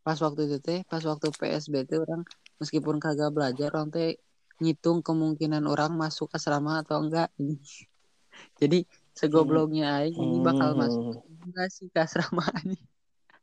Pas 0.02 0.18
waktu 0.18 0.50
itu 0.50 0.58
teh 0.64 0.80
pas 0.88 1.04
waktu 1.06 1.30
PSB 1.30 1.86
teh 1.86 2.00
orang 2.02 2.26
meskipun 2.58 2.98
kagak 2.98 3.30
belajar 3.36 3.70
orang 3.76 3.94
teh 3.94 4.18
ngitung 4.60 5.00
kemungkinan 5.06 5.64
orang 5.70 5.96
masuk 5.96 6.32
asrama 6.34 6.82
atau 6.82 7.00
enggak. 7.04 7.30
Jadi 8.60 8.88
segobloknya 9.16 10.00
aing 10.04 10.16
ini 10.16 10.38
bakal 10.40 10.74
Hmm. 10.76 10.88
masuk 10.88 11.24
enggak 11.44 11.70
sih 11.72 11.88
ke 11.92 12.00
asrama 12.00 12.44
ini. 12.66 12.80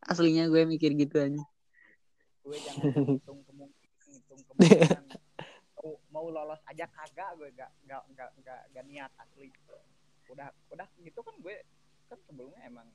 Aslinya 0.07 0.47
gue 0.47 0.63
mikir 0.65 0.95
gitu 0.95 1.19
aja. 1.19 1.43
Gue 2.47 2.57
jangan 2.63 2.95
ngitung 2.95 3.41
kemungkinan 3.47 4.07
ngitung 4.11 4.41
kemungkinan. 4.47 5.05
Mau, 5.77 5.91
mau 6.11 6.27
lolos 6.33 6.59
aja 6.67 6.87
kagak 6.91 7.31
gue 7.39 7.49
gak 7.55 7.71
gak 7.87 8.03
gak 8.17 8.31
gak, 8.43 8.61
gak 8.75 8.85
niat 8.87 9.11
asli. 9.21 9.51
Udah 10.31 10.51
udah 10.75 10.89
gitu 10.99 11.21
kan 11.23 11.35
gue 11.39 11.57
kan 12.07 12.19
sebelumnya 12.27 12.61
emang 12.67 12.87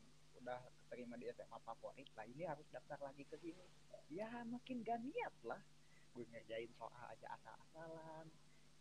udah 0.42 0.60
keterima 0.84 1.16
di 1.16 1.30
SMA 1.30 1.60
favorit 1.62 2.10
lah 2.14 2.26
ini 2.26 2.44
harus 2.44 2.66
daftar 2.68 2.98
lagi 3.00 3.24
ke 3.24 3.38
sini 3.38 3.62
ya 4.10 4.28
makin 4.44 4.82
gak 4.82 5.00
niat 5.00 5.34
lah 5.44 5.62
gue 6.12 6.26
ngerjain 6.28 6.68
soal 6.76 6.92
aja 7.08 7.28
asal-asalan 7.34 8.26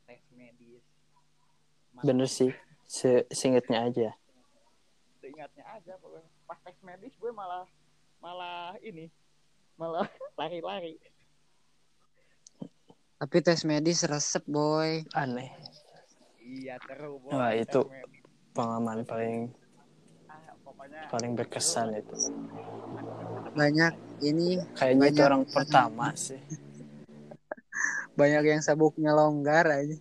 tes 0.05 0.23
medis 0.33 0.83
Malah 1.90 2.07
Bener 2.07 2.27
sih. 2.27 2.55
Se 2.87 3.27
seingetnya 3.29 3.83
aja. 3.83 4.11
seingatnya 5.18 5.64
aja 5.68 5.94
pas 6.44 6.59
tes 6.61 6.79
medis 6.81 7.14
gue 7.14 7.31
malah 7.31 7.66
malah 8.18 8.75
ini 8.81 9.07
malah 9.75 10.07
lari-lari 10.38 10.99
Tapi 13.20 13.37
tes 13.40 13.62
medis 13.62 14.01
resep 14.03 14.42
boy. 14.44 15.05
aneh 15.12 15.53
iya 16.40 16.81
seru 16.83 17.20
boy 17.20 17.31
Wah, 17.31 17.53
itu. 17.53 17.85
medis. 17.85 18.23
pengalaman 18.51 18.99
paling 19.05 19.53
paling 21.09 21.33
berkesan 21.35 21.94
itu 21.94 22.16
Banyak 23.50 23.92
ini 24.22 24.62
kayaknya 24.74 25.06
itu 25.06 25.16
Banyak. 25.16 25.26
orang 25.26 25.42
pertama 25.44 26.06
sih 26.14 26.38
banyak 28.18 28.42
yang 28.44 28.61
sabuknya 28.61 29.11
longgar 29.11 29.64
aja. 29.66 29.96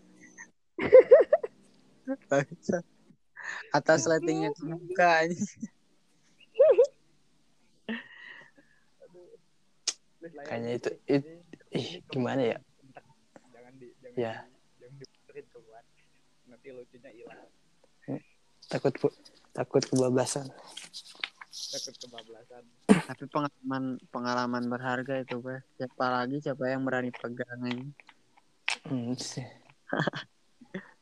Atas 3.71 4.03
lightingnya 4.03 4.51
kebuka 4.51 5.23
aja. 5.23 5.39
Ya, 10.19 10.41
Kayaknya 10.43 10.71
itu- 10.75 10.97
ini- 11.07 11.39
it- 11.47 11.65
ih 11.71 11.87
gimana 12.05 12.41
ya 12.43 12.57
sebentar. 12.59 13.03
jangan 13.49 13.73
di 13.73 13.87
jangan 13.95 14.19
Ya. 14.19 14.33
di, 14.35 14.51
jangan 14.77 14.95
diputerin 14.99 15.45
keluar 15.47 15.83
nanti 16.45 16.67
lucunya 16.69 17.09
hilang 17.09 17.49
takut 18.67 18.93
ku- 18.95 19.15
takut 19.53 19.83
kebablasan 19.85 20.47
takut 21.49 21.95
kebablasan 21.97 22.63
Tapi 23.09 23.25
pengalaman 23.29 23.97
pengalaman 24.09 24.63
berharga 24.69 25.21
itu, 25.21 25.37
Pak. 25.41 25.61
Siapa 25.77 26.05
lagi 26.09 26.41
siapa 26.41 26.69
yang 26.69 26.85
berani 26.85 27.09
pegang 27.13 27.61
aja. 27.61 27.85
Hmm, 28.85 29.13
sih. 29.17 29.45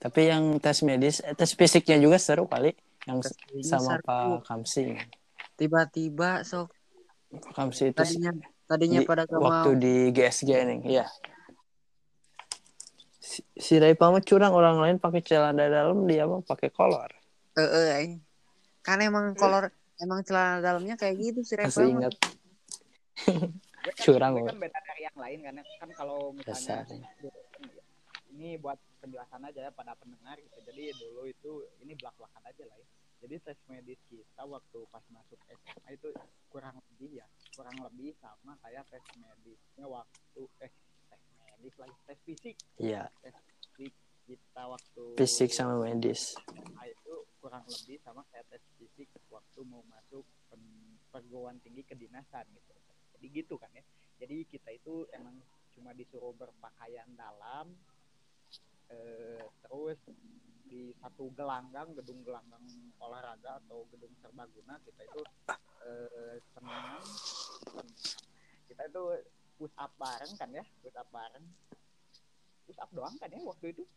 tapi 0.03 0.29
yang 0.29 0.61
tes 0.61 0.79
medis 0.85 1.19
eh, 1.25 1.33
tes 1.35 1.51
fisiknya 1.51 1.97
juga 1.99 2.15
seru 2.21 2.47
kali 2.47 2.71
yang 3.09 3.19
sama 3.65 3.97
seru. 3.99 4.03
Pak 4.07 4.47
Kamsi 4.47 4.95
Tiba-tiba 5.57 6.45
sok 6.45 6.71
Pak 7.33 7.51
Kamsi 7.51 7.91
itu 7.91 7.97
tadinya 7.97 8.31
tadinya 8.69 8.99
di- 9.03 9.07
pada 9.09 9.23
waktu 9.27 9.69
mau. 9.73 9.81
di 9.81 9.95
GSG 10.13 10.49
nih 10.53 10.79
ya 11.01 11.05
si, 13.19 13.43
si 13.57 13.75
curang 14.23 14.53
orang 14.55 14.77
lain 14.79 14.97
pakai 15.01 15.19
celana 15.25 15.67
dalam 15.67 16.07
dia 16.07 16.23
mah 16.23 16.45
pakai 16.45 16.71
kolor 16.71 17.11
Eh, 17.57 17.65
eh. 17.65 18.21
Kan 18.87 19.03
emang 19.03 19.35
kolor 19.35 19.67
emang 19.99 20.23
celana 20.23 20.63
dalamnya 20.63 20.95
kayak 20.95 21.19
gitu 21.19 21.43
sih 21.43 21.59
Reva. 21.59 21.67
masih 21.67 21.91
ingat. 21.91 22.13
Kan, 23.87 24.03
Curang, 24.03 24.43
kan 24.43 24.59
beda 24.59 24.79
dari 24.83 25.07
yang 25.07 25.15
lain 25.15 25.39
karena 25.47 25.63
kan 25.79 25.87
kalau 25.95 26.35
misalnya 26.35 26.83
Dasar. 26.83 27.31
ini 28.35 28.59
buat 28.59 28.75
penjelasan 28.99 29.47
aja 29.47 29.63
ya 29.63 29.71
pada 29.71 29.95
pendengar 29.95 30.35
gitu. 30.43 30.59
Jadi 30.59 30.91
dulu 30.99 31.23
itu 31.23 31.51
ini 31.87 31.95
belak 31.95 32.11
belakan 32.19 32.43
aja 32.51 32.67
lah 32.67 32.75
ya. 32.75 32.87
Jadi 33.23 33.35
tes 33.47 33.55
medis 33.71 33.95
kita 34.11 34.43
waktu 34.43 34.79
pas 34.91 34.99
masuk 35.07 35.39
SMA 35.39 35.89
itu 35.95 36.11
kurang 36.51 36.75
lebih 36.83 37.23
ya 37.23 37.27
kurang 37.55 37.79
lebih 37.79 38.11
sama 38.19 38.59
kayak 38.59 38.83
tes 38.91 39.03
medisnya 39.15 39.85
waktu 39.87 40.41
eh 40.59 40.71
tes 41.07 41.21
medis 41.39 41.75
lagi 41.79 41.95
tes 42.03 42.19
fisik. 42.27 42.55
Iya 42.83 43.07
kita 44.27 44.63
waktu 44.67 45.03
fisik 45.15 45.55
sama 45.55 45.79
medis. 45.79 46.35
Itu 46.83 47.23
kurang 47.39 47.63
lebih 47.63 47.97
sama 48.03 48.27
kayak 48.27 48.51
tes 48.51 48.63
fisik 48.75 49.07
waktu 49.31 49.59
mau 49.63 49.79
masuk 49.87 50.27
perguruan 51.07 51.55
tinggi 51.63 51.87
kedinasan 51.87 52.43
gitu. 52.51 52.75
Jadi 53.17 53.25
gitu 53.31 53.55
kan 53.55 53.71
ya. 53.71 53.83
Jadi 54.19 54.43
kita 54.51 54.69
itu 54.75 55.07
emang 55.15 55.39
cuma 55.73 55.95
disuruh 55.95 56.35
berpakaian 56.35 57.07
dalam 57.15 57.71
eh, 58.91 59.45
terus 59.63 59.99
di 60.67 60.91
satu 60.99 61.31
gelanggang 61.31 61.95
gedung 61.95 62.27
gelanggang 62.27 62.59
olahraga 62.99 63.63
atau 63.63 63.87
gedung 63.87 64.11
serbaguna 64.19 64.75
kita 64.83 65.07
itu 65.07 65.21
eh, 65.87 66.35
senam 66.51 66.99
kita 68.67 68.83
itu 68.83 69.03
push 69.55 69.73
up 69.79 69.95
bareng 69.95 70.33
kan 70.35 70.49
ya 70.51 70.65
push 70.83 70.97
up 70.97 71.07
bareng. 71.09 71.45
Push 72.67 72.79
up 72.83 72.89
doang 72.91 73.15
kan 73.15 73.31
ya 73.31 73.39
waktu 73.47 73.71
itu 73.71 73.87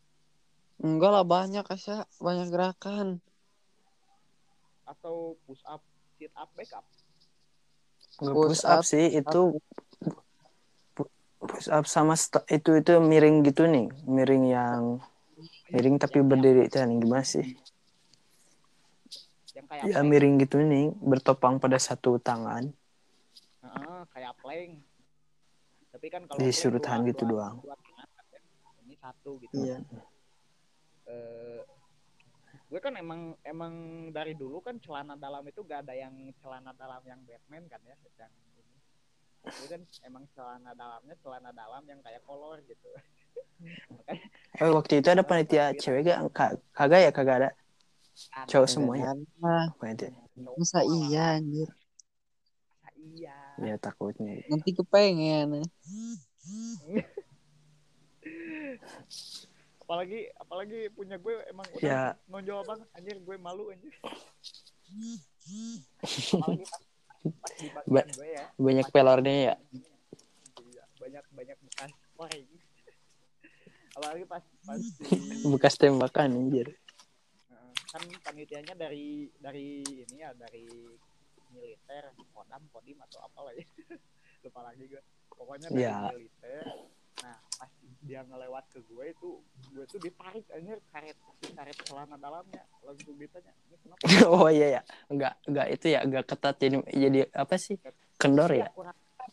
Enggak 0.81 1.11
lah 1.13 1.25
banyak 1.25 1.65
Asa, 1.65 2.09
banyak 2.17 2.49
gerakan. 2.49 3.21
atau 4.81 5.39
push 5.47 5.63
up 5.63 5.79
sit 6.19 6.33
up 6.35 6.51
back 6.51 6.67
up 6.75 6.83
Push 8.19 8.35
push 8.35 8.63
up 8.67 8.81
up, 8.81 8.83
sih. 8.83 9.07
itu 9.07 9.41
pu- 10.91 11.07
push 11.39 11.71
up 11.71 11.87
sama 11.87 12.19
itu 12.51 12.75
itu 12.75 12.91
miring 12.99 13.39
gitu 13.41 13.71
nih. 13.71 13.87
Miring 14.03 14.43
yang 14.51 14.99
miring 15.71 15.95
tapi 15.95 16.19
berdiri 16.19 16.67
itu 16.67 16.75
nih 16.75 16.97
gimana 16.99 17.23
sih? 17.23 17.45
Yang 19.55 19.65
kayak 19.71 19.83
ya 19.87 19.99
miring 20.03 20.35
gitu 20.43 20.59
nih. 20.59 20.91
Bertopang 20.99 21.55
pada 21.55 21.79
satu 21.79 22.19
tangan. 22.19 22.67
Heeh, 23.63 23.99
kayak 24.11 24.33
plank. 24.43 24.71
Tapi 25.87 26.07
kan 26.11 26.21
kalau 26.27 26.35
Di 26.35 26.51
plank 26.51 26.59
sudut 26.59 26.77
dua- 26.77 26.83
tahan 26.83 27.01
gitu 27.07 27.23
dua- 27.23 27.31
doang. 27.31 27.55
kan 27.63 27.79
ya. 28.35 28.39
ini 28.83 28.95
satu 28.99 29.29
gitu. 29.39 29.53
Iya. 29.55 29.77
Eh, 31.11 31.59
gue 32.71 32.79
kan 32.79 32.95
emang 32.95 33.35
emang 33.43 33.73
dari 34.15 34.31
dulu 34.31 34.63
kan 34.63 34.79
celana 34.79 35.19
dalam 35.19 35.43
itu 35.43 35.59
gak 35.67 35.83
ada 35.87 35.91
yang 35.91 36.15
celana 36.39 36.71
dalam 36.71 37.03
yang 37.03 37.19
Batman 37.27 37.67
kan 37.67 37.83
ya 37.83 37.95
yang 37.99 38.31
ini. 38.31 38.75
Gue 39.43 39.67
kan 39.67 39.81
emang 40.07 40.23
celana 40.31 40.71
dalamnya 40.71 41.15
celana 41.19 41.51
dalam 41.51 41.83
yang 41.83 41.99
kayak 41.99 42.23
kolor 42.23 42.63
gitu. 42.63 42.87
Makanya 43.91 44.23
eh 44.63 44.71
waktu 44.71 45.03
itu 45.03 45.09
ada 45.11 45.23
panitia 45.27 45.75
cewek 45.75 46.07
gak? 46.07 46.19
Ka- 46.31 46.55
kagak 46.71 47.01
ya? 47.03 47.11
Kagak 47.11 47.35
ada? 47.43 47.49
Cowok 48.47 48.67
semuanya? 48.71 49.11
panitia. 49.75 50.15
Cowok 50.39 50.55
masa 50.55 50.79
iya 50.87 51.35
anjir. 51.35 51.67
Masa 52.63 52.89
iya. 52.95 53.39
Ya 53.59 53.75
takutnya. 53.75 54.39
Nanti 54.47 54.71
kepengen. 54.71 55.67
apalagi 59.91 60.31
apalagi 60.33 60.87
punya 60.89 61.19
gue 61.19 61.35
emang 61.45 61.67
udah 61.69 61.83
ya. 61.83 62.15
nonjol 62.25 62.63
banget. 62.63 62.87
Anjir 62.95 63.19
gue 63.19 63.35
malu 63.35 63.67
anjir. 63.67 63.91
Apalagi 66.31 66.63
pas, 66.63 66.81
pas 67.35 67.51
di 67.53 67.67
bagian 67.67 67.91
Ba- 67.91 68.07
gue 68.07 68.27
ya. 68.29 68.45
banyak 68.55 68.87
pelornya 68.87 69.33
ya? 69.43 69.55
iya, 70.63 70.83
banyak 70.95 71.23
banyak 71.29 71.57
bekas 71.61 71.91
koreng 72.15 72.47
apalagi 73.99 74.23
pas 74.23 74.43
pas 74.63 74.79
di 74.79 74.87
bekas 75.45 75.75
tembakan 75.75 76.31
anjir. 76.31 76.71
Kan 77.91 77.99
panitianya 78.23 78.71
dari 78.73 79.27
dari 79.35 79.83
ini 79.83 80.15
ya 80.17 80.31
dari 80.31 80.71
militer 81.51 82.15
kodam 82.31 82.63
kodim 82.71 82.95
atau 83.03 83.27
apa 83.27 83.51
ya. 83.51 83.67
Lupa 84.41 84.63
lagi 84.63 84.87
gue. 84.87 85.03
Pokoknya 85.27 85.67
dari 85.67 85.83
Ya. 85.83 86.07
militer 86.07 86.63
nah 87.21 87.37
pas 87.57 87.69
dia 88.01 88.25
ngelewat 88.25 88.65
ke 88.73 88.79
gue 88.81 89.05
itu 89.13 89.29
gue 89.71 89.85
tuh 89.85 89.99
ditarik 90.01 90.45
anjir 90.51 90.77
karet 90.89 91.17
karet 91.53 91.77
celana 91.85 92.17
dalamnya. 92.17 92.65
Langsung 92.81 93.13
ditanya 93.17 93.53
ini 93.69 93.75
kenapa? 93.77 94.03
Oh 94.33 94.49
iya 94.49 94.67
ya 94.79 94.81
enggak 95.07 95.33
enggak 95.45 95.67
itu 95.69 95.85
ya 95.93 95.99
enggak 96.01 96.25
ketat 96.25 96.55
jadi 96.57 96.77
jadi 96.89 97.19
apa 97.33 97.55
sih? 97.61 97.77
Kendor 98.17 98.49
ya? 98.49 98.67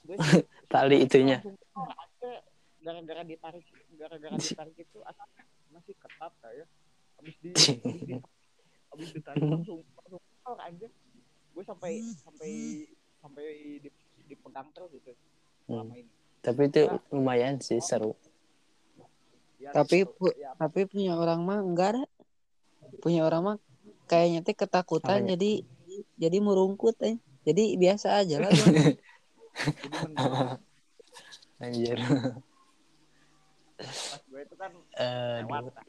tali 0.73 1.05
itunya. 1.05 1.41
Aja. 1.41 2.33
gara-gara 2.79 3.23
ditarik 3.25 3.67
gara-gara 3.97 4.37
ditarik 4.41 4.77
itu 4.77 4.99
asapnya 5.05 5.45
masih 5.73 5.95
ketat 5.97 6.33
kayak 6.41 6.69
habis 7.19 7.37
di 7.43 7.51
habis 7.53 8.03
di 8.05 8.15
habis 8.89 9.09
ditarik 9.13 9.43
langsung 9.45 9.81
langsung 9.97 10.21
keluar 10.45 10.61
aja 10.65 10.89
gue 11.53 11.65
sampai 11.67 11.93
sampai 12.23 12.53
sampai 13.19 13.45
di, 13.83 13.91
dipegang 14.31 14.71
terus 14.73 14.89
gitu 14.95 15.13
selama 15.67 15.95
ini 15.99 16.18
tapi 16.39 16.67
itu 16.67 16.87
lumayan 17.11 17.59
sih 17.59 17.81
seru 17.81 18.15
Ya, 19.59 19.75
Tapi 19.75 20.07
pu- 20.07 20.33
ya, 20.39 20.55
tapi 20.55 20.87
punya 20.87 21.19
orang 21.19 21.43
mah 21.43 21.59
enggak 21.59 21.99
ada. 21.99 22.05
Punya 23.03 23.27
orang 23.27 23.43
mah 23.43 23.57
kayaknya 24.07 24.41
teh 24.41 24.55
ketakutan 24.55 25.27
Apanya? 25.27 25.35
jadi 25.35 25.67
jadi 26.15 26.39
merungkut 26.39 26.95
eh. 27.03 27.19
Jadi 27.43 27.75
biasa 27.75 28.23
aja 28.23 28.39
lah. 28.39 28.55
anjir 31.59 31.99
pas 33.79 34.23
gue 34.23 34.41
itu 34.43 34.55
kan 34.55 34.73
Eh, 34.95 35.43
lewat 35.43 35.75
kan. 35.75 35.87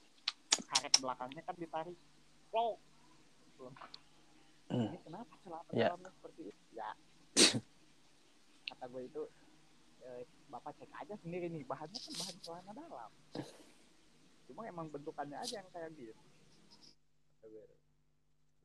karet 0.66 0.94
belakangnya 0.98 1.42
kan 1.46 1.56
ditarik 1.58 1.98
wow 2.50 2.74
Hmm. 4.70 4.86
ini 4.86 5.02
kenapa 5.02 5.34
celana 5.42 5.72
Ya. 5.74 5.90
dalamnya 5.90 6.14
seperti 6.14 6.42
itu 6.54 6.64
ya 6.74 6.90
kata 8.66 8.86
gue 8.88 9.02
itu 9.06 9.22
eh, 10.10 10.26
bapak 10.50 10.74
cek 10.82 10.90
aja 10.90 11.16
sendiri 11.22 11.48
nih 11.54 11.62
bahannya 11.70 12.00
kan 12.02 12.14
bahan 12.18 12.38
celana 12.42 12.72
dalam. 12.74 13.12
Cuma 14.50 14.66
emang 14.66 14.90
bentukannya 14.90 15.38
aja 15.38 15.62
yang 15.62 15.70
kayak 15.70 15.94
gitu. 15.94 16.18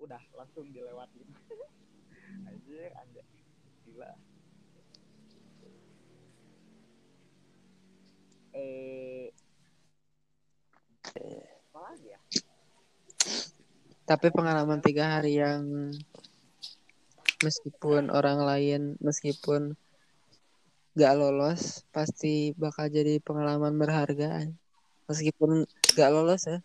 Udah 0.00 0.20
langsung 0.32 0.72
dilewatin. 0.72 1.28
Anjir 2.48 2.90
anjir. 2.96 3.24
Gila. 3.84 4.10
Eh 8.54 9.28
lagi 11.94 12.08
ya? 12.10 12.20
Tapi 14.04 14.26
pengalaman 14.34 14.82
tiga 14.82 15.16
hari 15.16 15.38
yang 15.38 15.94
meskipun 17.40 18.10
orang 18.10 18.42
lain 18.42 18.82
meskipun 18.98 19.78
gak 20.94 21.14
lolos 21.18 21.82
pasti 21.90 22.54
bakal 22.54 22.86
jadi 22.86 23.18
pengalaman 23.18 23.74
berharga 23.74 24.46
meskipun 25.10 25.66
gak 25.98 26.10
lolos 26.14 26.46
ya. 26.46 26.58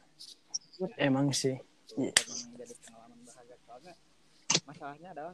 Emang 0.96 1.34
sih. 1.34 1.58
Emang 1.98 2.54
jadi 2.56 2.74
pengalaman 2.86 3.20
berharga 3.26 3.56
soalnya 3.66 3.94
masalahnya 4.70 5.10
adalah 5.18 5.34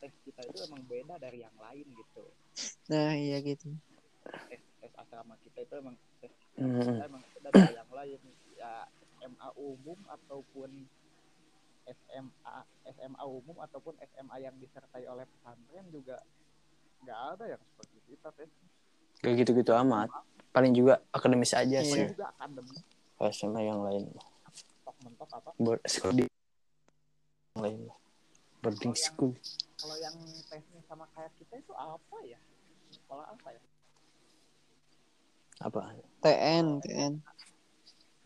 tes 0.00 0.12
kita 0.24 0.40
itu 0.48 0.58
emang 0.64 0.82
beda 0.88 1.14
dari 1.20 1.44
yang 1.44 1.56
lain 1.60 1.84
gitu. 1.84 2.24
Nah 2.88 3.12
iya 3.12 3.44
gitu. 3.44 3.68
Tes 4.48 4.60
tes 4.80 4.92
asrama 4.96 5.36
kita 5.44 5.60
itu 5.64 5.74
emang 5.76 5.96
tes 6.24 6.32
Hmm. 6.60 6.76
kita 6.76 7.08
emang 7.08 7.24
beda 7.36 7.48
dari 7.56 7.72
yang 7.76 7.92
lain. 7.92 8.20
Ya 8.60 8.84
SMA 9.20 9.48
umum 9.56 9.96
ataupun 10.08 10.68
SMA 11.88 12.56
SMA 12.84 13.24
umum 13.24 13.56
ataupun 13.64 13.96
SMA 14.12 14.36
yang 14.44 14.56
disertai 14.60 15.04
oleh 15.08 15.24
pesantren 15.24 15.86
juga 15.88 16.20
nggak 17.00 17.20
ada 17.34 17.44
yang 17.48 17.62
seperti 17.62 17.96
kita 18.06 18.28
tes 18.34 18.50
gak 19.20 19.32
gitu-gitu 19.36 19.72
amat. 19.76 20.08
Paling 20.50 20.72
juga 20.72 20.98
akademis 21.10 21.52
aja 21.52 21.78
Iya. 21.78 21.84
sih. 21.84 22.04
juga 22.10 22.32
akademi 22.32 22.76
kalau 23.14 23.32
sama 23.32 23.60
yang 23.60 23.80
lain. 23.80 24.08
Tok 24.82 24.96
mentok 25.04 25.28
apa? 25.30 25.50
Buat 25.56 25.80
sekolah 25.84 26.14
di 26.16 26.24
yang 27.52 27.60
lain. 27.60 27.80
Boarding 28.60 28.92
school. 28.92 29.32
kalau 29.76 29.96
yang 29.96 30.12
tesnya 30.44 30.80
sama 30.84 31.08
kayak 31.12 31.32
kita 31.36 31.56
itu 31.56 31.72
apa 31.72 32.16
ya? 32.22 32.36
Sekolah 32.90 33.24
apa 33.28 33.48
ya? 33.50 33.62
Apa? 35.60 35.80
TN 36.20 36.66
TN 36.80 37.12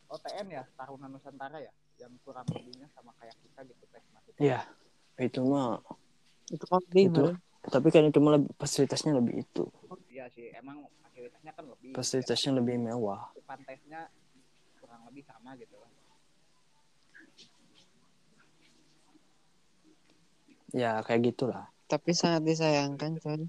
oh 0.06 0.18
TN 0.18 0.46
ya? 0.48 0.62
Taruna 0.74 1.06
Nusantara 1.06 1.58
ya? 1.58 1.70
Yang 1.98 2.18
kurang 2.22 2.46
lebihnya 2.50 2.86
sama 2.90 3.14
kayak 3.18 3.34
kita 3.38 3.60
gitu 3.66 3.84
tes 3.90 4.02
masuk 4.10 4.34
Iya. 4.38 4.66
itu 5.16 5.40
mah 5.42 5.78
itu 6.50 6.64
coding 6.66 7.06
Itu. 7.10 7.26
Tapi 7.64 7.88
kan 7.88 8.04
itu 8.08 8.20
lebih- 8.20 8.52
fasilitasnya 8.60 9.12
lebih 9.16 9.34
itu. 9.44 9.64
Iya 10.12 10.28
sih 10.30 10.52
emang 10.54 10.84
fasilitasnya 11.02 11.52
kan 11.56 11.64
lebih. 11.70 11.90
Fasilitasnya 11.96 12.50
lebih 12.60 12.76
mewah. 12.78 13.32
Cakupan 13.34 13.60
tesnya 13.66 14.00
kurang 14.78 15.00
lebih 15.08 15.22
sama 15.26 15.56
gitu. 15.58 15.76
Ya 20.74 21.00
kayak 21.06 21.34
gitulah. 21.34 21.70
Tapi 21.86 22.10
sangat 22.16 22.42
disayangkan 22.48 23.20
coy 23.22 23.46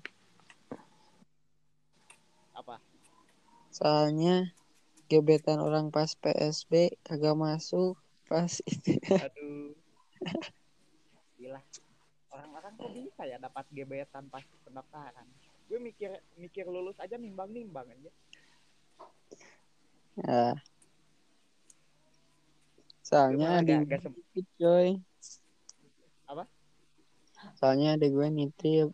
apa? 2.55 2.79
Soalnya 3.73 4.55
gebetan 5.11 5.59
orang 5.59 5.91
pas 5.91 6.15
PSB 6.17 6.95
kagak 7.03 7.35
masuk 7.35 7.99
pas 8.25 8.49
itu 8.65 8.95
aduh. 9.11 9.75
Gila 11.39 11.59
kok 12.75 12.91
bisa 12.91 13.21
ya 13.25 13.37
dapat 13.39 13.65
gebetan 13.71 14.27
pas 14.27 14.43
pendaftaran 14.63 15.27
gue 15.65 15.79
mikir 15.81 16.11
mikir 16.37 16.65
lulus 16.69 16.99
aja 17.01 17.17
nimbang 17.17 17.49
nimbang 17.49 17.87
aja 17.89 18.11
ya. 20.19 20.53
soalnya 23.01 23.47
Gue 23.49 23.59
ada 23.61 23.73
malah 23.73 23.81
gak, 23.81 23.89
gak 23.89 23.99
sem- 24.03 24.15
nitip 24.15 24.47
coy 24.59 24.87
Apa? 26.25 26.43
soalnya 27.57 27.87
ada 27.97 28.05
gue 28.05 28.27
nitip 28.29 28.89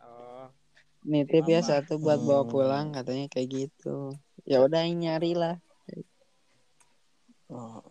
oh, 0.00 0.46
nitip 1.04 1.44
ya 1.48 1.60
satu 1.60 1.96
buat 1.96 2.20
bawa 2.20 2.44
Hmm. 2.44 2.52
pulang 2.52 2.86
katanya 2.92 3.26
kayak 3.28 3.48
gitu 3.48 4.14
ya 4.48 4.60
udah 4.64 4.82
nyari 4.88 5.32
lah 5.36 5.56
Oh. 7.50 7.82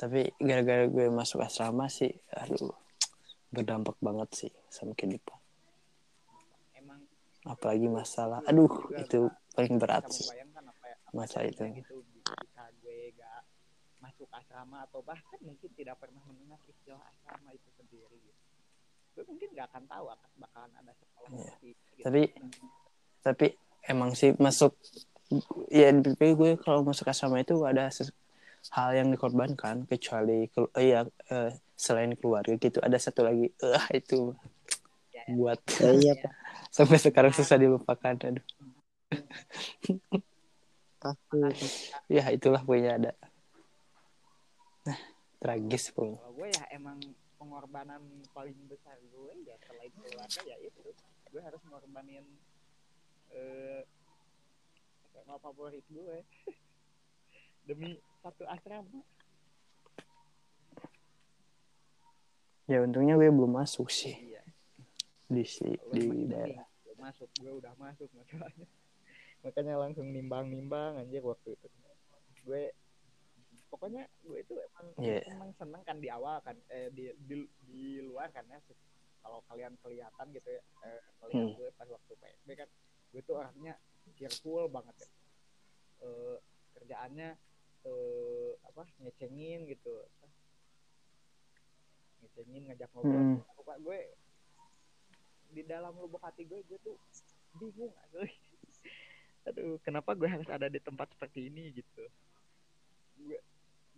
Tapi 0.00 0.32
gara-gara 0.40 0.88
gue 0.88 1.12
masuk 1.12 1.44
asrama 1.44 1.84
sih 1.92 2.08
aduh 2.32 2.72
berdampak 3.52 4.00
banget 4.00 4.28
sih 4.32 4.52
sama 4.72 4.96
kehidupan 4.96 5.36
emang 6.72 7.04
apalagi 7.44 7.84
masalah 7.84 8.40
aduh 8.48 8.88
itu 8.96 9.28
paling 9.52 9.76
berat 9.76 10.08
sih 10.08 10.24
ya 10.32 10.48
apa 10.48 11.12
Masa 11.12 11.42
jadinya 11.44 11.74
itu. 11.74 11.84
gitu 11.84 11.96
gue 12.80 13.12
gak 13.18 13.42
masuk 14.00 14.30
asrama 14.32 14.88
atau 14.88 15.04
bahkan 15.04 15.36
mungkin 15.44 15.68
tidak 15.76 16.00
pernah 16.00 16.22
mendengar 16.24 16.56
istilah 16.64 17.02
asrama 17.02 17.50
itu 17.52 17.68
sendiri 17.76 18.16
gitu. 18.24 18.40
gue 19.18 19.24
mungkin 19.28 19.48
gak 19.52 19.68
akan 19.68 19.84
tahu 19.84 20.06
akan 20.08 20.30
bakalan 20.40 20.72
ada 20.80 20.92
sekolah 20.96 21.28
Iya. 21.28 21.44
seperti 21.44 21.66
itu 21.68 21.82
gitu. 21.92 22.04
tapi 22.08 22.22
tapi 23.20 23.46
emang 23.84 24.10
sih 24.16 24.32
masuk 24.40 24.72
ya 25.68 25.92
gue 25.92 26.50
kalau 26.64 26.80
masuk 26.88 27.04
asrama 27.04 27.42
itu 27.44 27.58
ada 27.68 27.92
hal 28.68 28.90
yang 28.92 29.08
dikorbankan 29.08 29.88
kecuali 29.88 30.46
kelu- 30.52 30.72
eh, 30.76 30.86
ya 30.92 31.00
eh, 31.32 31.50
selain 31.74 32.12
keluarga 32.14 32.52
gitu. 32.54 32.78
Ada 32.78 32.98
satu 33.00 33.24
lagi 33.24 33.48
eh 33.48 33.84
itu 34.00 34.36
Ya, 35.10 35.26
buat 35.34 35.58
ya 35.82 35.90
iya 35.90 36.14
ya. 36.16 36.30
sampai 36.76 36.96
sekarang 36.96 37.34
susah 37.34 37.58
dilupakan 37.58 38.14
aduh. 38.20 38.44
Pasti. 41.00 41.38
Itu. 41.40 41.66
ya 42.12 42.24
itulah 42.30 42.60
pokoknya 42.62 42.90
ada. 43.00 43.12
Nah 44.86 44.98
tragis 45.40 45.88
kalau 45.90 46.20
gue 46.36 46.48
ya 46.52 46.64
emang 46.70 47.00
pengorbanan 47.36 48.00
paling 48.30 48.54
besar 48.68 49.00
gue 49.00 49.32
ya 49.48 49.56
selain 49.66 49.90
keluarga 49.96 50.40
ya 50.44 50.56
itu. 50.60 50.80
Gue 51.32 51.40
harus 51.40 51.60
ngorbanin 51.66 52.24
eh 53.32 53.82
SMA 55.10 55.36
favorit 55.40 55.84
gue 55.88 56.16
demi 57.68 57.96
satu 58.20 58.44
asrama. 58.46 59.00
Ya 62.70 62.78
untungnya 62.86 63.18
gue 63.18 63.26
belum 63.28 63.58
masuk 63.58 63.90
sih. 63.90 64.14
Iya. 64.14 64.42
Di 65.26 65.42
si 65.42 65.66
di 65.90 66.30
daerah. 66.30 66.66
Lu 66.86 66.94
masuk 66.98 67.26
gue 67.34 67.50
udah 67.50 67.74
masuk 67.74 68.06
masalahnya. 68.14 68.66
Makanya 69.42 69.74
langsung 69.80 70.06
nimbang-nimbang 70.12 71.00
anjir 71.02 71.24
waktu 71.24 71.58
itu. 71.58 71.66
Gue 72.46 72.70
pokoknya 73.70 74.06
gue 74.22 74.38
itu 74.42 74.54
emang 74.54 74.86
Iya. 74.98 75.22
emang 75.30 75.50
seneng 75.54 75.82
kan 75.82 75.96
di 75.98 76.10
awal 76.10 76.42
kan 76.42 76.58
eh 76.68 76.90
di 76.90 77.06
di, 77.22 77.38
di 77.62 78.02
luar 78.02 78.26
kan 78.34 78.42
ya 78.50 78.58
kalau 79.22 79.46
kalian 79.46 79.78
kelihatan 79.78 80.26
gitu 80.34 80.48
ya 80.50 80.62
eh, 80.82 81.00
melihat 81.22 81.38
Hmm. 81.46 81.54
gue 81.54 81.68
pas 81.78 81.86
waktu 81.86 82.12
PSB 82.18 82.48
kan 82.58 82.68
gue 83.14 83.22
tuh 83.22 83.34
orangnya 83.38 83.74
cheerful 84.14 84.66
banget 84.66 85.06
ya. 85.06 85.10
Eh, 86.02 86.36
kerjaannya 86.74 87.28
eh, 87.86 88.50
apa 88.66 88.82
ngecengin 89.00 89.68
gitu. 89.68 89.94
Ngecengin 92.24 92.62
ngajak 92.68 92.88
ngobrol. 92.92 93.20
Hmm. 93.20 93.38
Pokoknya 93.56 93.80
gue 93.84 94.00
di 95.50 95.62
dalam 95.66 95.92
lubuk 95.98 96.22
hati 96.22 96.46
gue 96.46 96.62
gue 96.66 96.78
tuh 96.82 96.96
bingung 97.58 97.94
aduh. 98.08 98.26
Aduh 99.48 99.80
kenapa 99.80 100.12
gue 100.12 100.28
harus 100.28 100.46
ada 100.52 100.68
di 100.68 100.76
tempat 100.78 101.10
seperti 101.16 101.48
ini 101.48 101.72
gitu. 101.72 102.04
Gue 103.18 103.40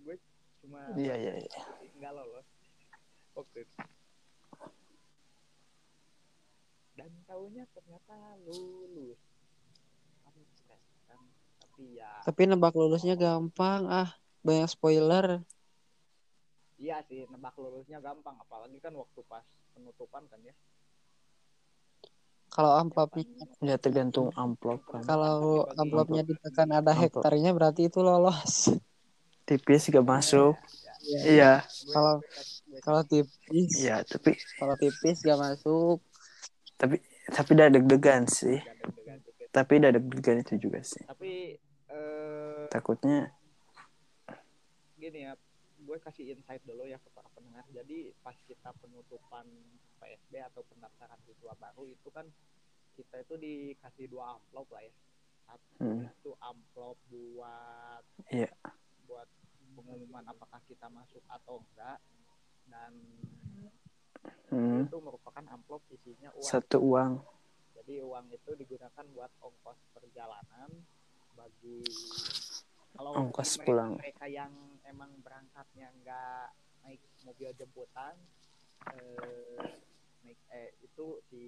gue 0.03 0.17
cuma 0.63 0.87
iya 0.95 1.19
iya 1.19 1.35
iya. 1.43 1.61
nggak 1.99 2.13
lolos 2.15 2.47
waktu 3.35 3.67
itu. 3.67 3.77
Dan 6.95 7.11
taunya 7.27 7.67
ternyata 7.75 8.39
lulus 8.47 9.32
tapi 11.83 11.99
ya 11.99 12.11
tapi 12.23 12.41
nebak 12.47 12.75
lulusnya 12.75 13.19
gampang 13.19 13.91
ah. 13.91 14.09
Banyak 14.43 14.67
spoiler. 14.69 15.43
Iya 16.77 17.03
sih 17.07 17.27
nebak 17.27 17.55
lulusnya 17.55 17.99
gampang. 17.99 18.35
Apalagi 18.39 18.79
kan 18.79 18.95
waktu 18.95 19.23
pas 19.27 19.43
penutupan 19.71 20.27
kan 20.27 20.39
ya. 20.43 20.55
Kalau 22.53 22.77
amplopnya 22.77 23.25
ya 23.65 23.81
tergantung 23.81 24.29
amplop 24.37 24.85
kan 24.85 25.01
kalau 25.09 25.65
amplopnya 25.73 26.21
ditekan 26.21 26.69
ada 26.69 26.93
Amplop. 26.93 27.25
hektarnya 27.25 27.51
berarti 27.57 27.89
itu 27.89 28.05
lolos. 28.05 28.77
Tipis 29.49 29.89
gak 29.89 30.05
masuk. 30.05 30.55
Iya. 31.01 31.21
iya. 31.25 31.53
Gue- 31.65 31.93
Kalau- 31.97 32.21
kalau 32.85 33.03
tipis. 33.09 33.73
Iya 33.81 34.05
tapi 34.05 34.37
kalau 34.61 34.77
tipis 34.77 35.25
gak 35.25 35.41
masuk. 35.41 36.05
Tapi 36.77 37.01
tapi 37.33 37.49
udah 37.57 37.69
deg-degan 37.73 38.29
sih. 38.29 38.61
Gak 38.61 38.77
deg-degan 38.85 39.19
dikit. 39.25 39.49
tapi 39.49 39.73
udah 39.81 39.91
deg-degan 39.97 40.37
itu 40.45 40.55
juga 40.61 40.81
sih. 40.85 41.03
Tapi 41.09 41.57
eh 41.93 42.65
takutnya 42.69 43.29
gini 44.97 45.27
ya 45.27 45.35
gue 45.83 45.99
kasih 45.99 46.31
insight 46.31 46.63
dulu 46.63 46.87
ya 46.87 46.95
ke 46.97 47.11
para 47.11 47.27
pendengar. 47.35 47.67
Jadi 47.69 48.15
pas 48.23 48.39
kita 48.47 48.71
penutupan 48.79 49.43
PSB 49.99 50.39
atau 50.39 50.63
pendaftaran 50.71 51.19
siswa 51.27 51.59
baru 51.59 51.91
itu 51.91 52.07
kan 52.15 52.23
kita 52.95 53.19
itu 53.19 53.35
dikasih 53.35 54.07
dua 54.07 54.39
amplop 54.39 54.71
lah 54.71 54.83
ya. 54.83 54.95
Satu 55.43 55.71
Hmm. 55.83 56.07
itu 56.07 56.31
amplop 56.39 56.95
buat 57.11 58.05
Iya. 58.31 58.47
buat 59.11 59.27
pengumuman 59.75 60.23
apakah 60.23 60.63
kita 60.71 60.87
masuk 60.87 61.19
atau 61.27 61.59
enggak. 61.59 61.99
Dan 62.71 62.93
hmm, 64.55 64.87
itu 64.87 64.99
merupakan 65.03 65.45
amplop 65.51 65.83
isinya 65.91 66.31
uang. 66.31 66.47
Satu 66.47 66.79
uang. 66.79 67.13
Jadi 67.75 67.99
uang 67.99 68.31
itu 68.31 68.51
digunakan 68.55 69.05
buat 69.11 69.33
ongkos 69.43 69.83
perjalanan 69.91 70.71
bagi 71.37 71.81
kalau 72.93 73.11
Ongkos 73.17 73.57
mereka, 73.57 73.65
pulang. 73.65 73.93
mereka 73.97 74.27
yang 74.29 74.53
emang 74.85 75.11
berangkatnya 75.25 75.89
nggak 76.05 76.47
naik 76.85 77.03
mobil 77.25 77.51
jemputan 77.57 78.15
eh, 78.93 79.81
naik 80.27 80.39
eh 80.53 80.71
itu 80.85 81.07
si 81.31 81.43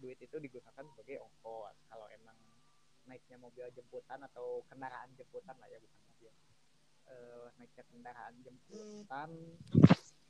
duit 0.00 0.16
itu 0.16 0.36
digunakan 0.40 0.80
sebagai 0.80 1.20
ongkos. 1.20 1.76
Kalau 1.92 2.08
emang 2.08 2.36
naiknya 3.04 3.36
mobil 3.36 3.68
jemputan 3.76 4.24
atau 4.32 4.64
kendaraan 4.72 5.12
jemputan 5.20 5.52
lah 5.60 5.68
ya 5.68 5.76
bukan 5.76 6.00
mobil. 6.08 6.32
Eh, 7.12 7.46
naiknya 7.60 7.84
kendaraan 7.92 8.34
jemputan 8.40 9.30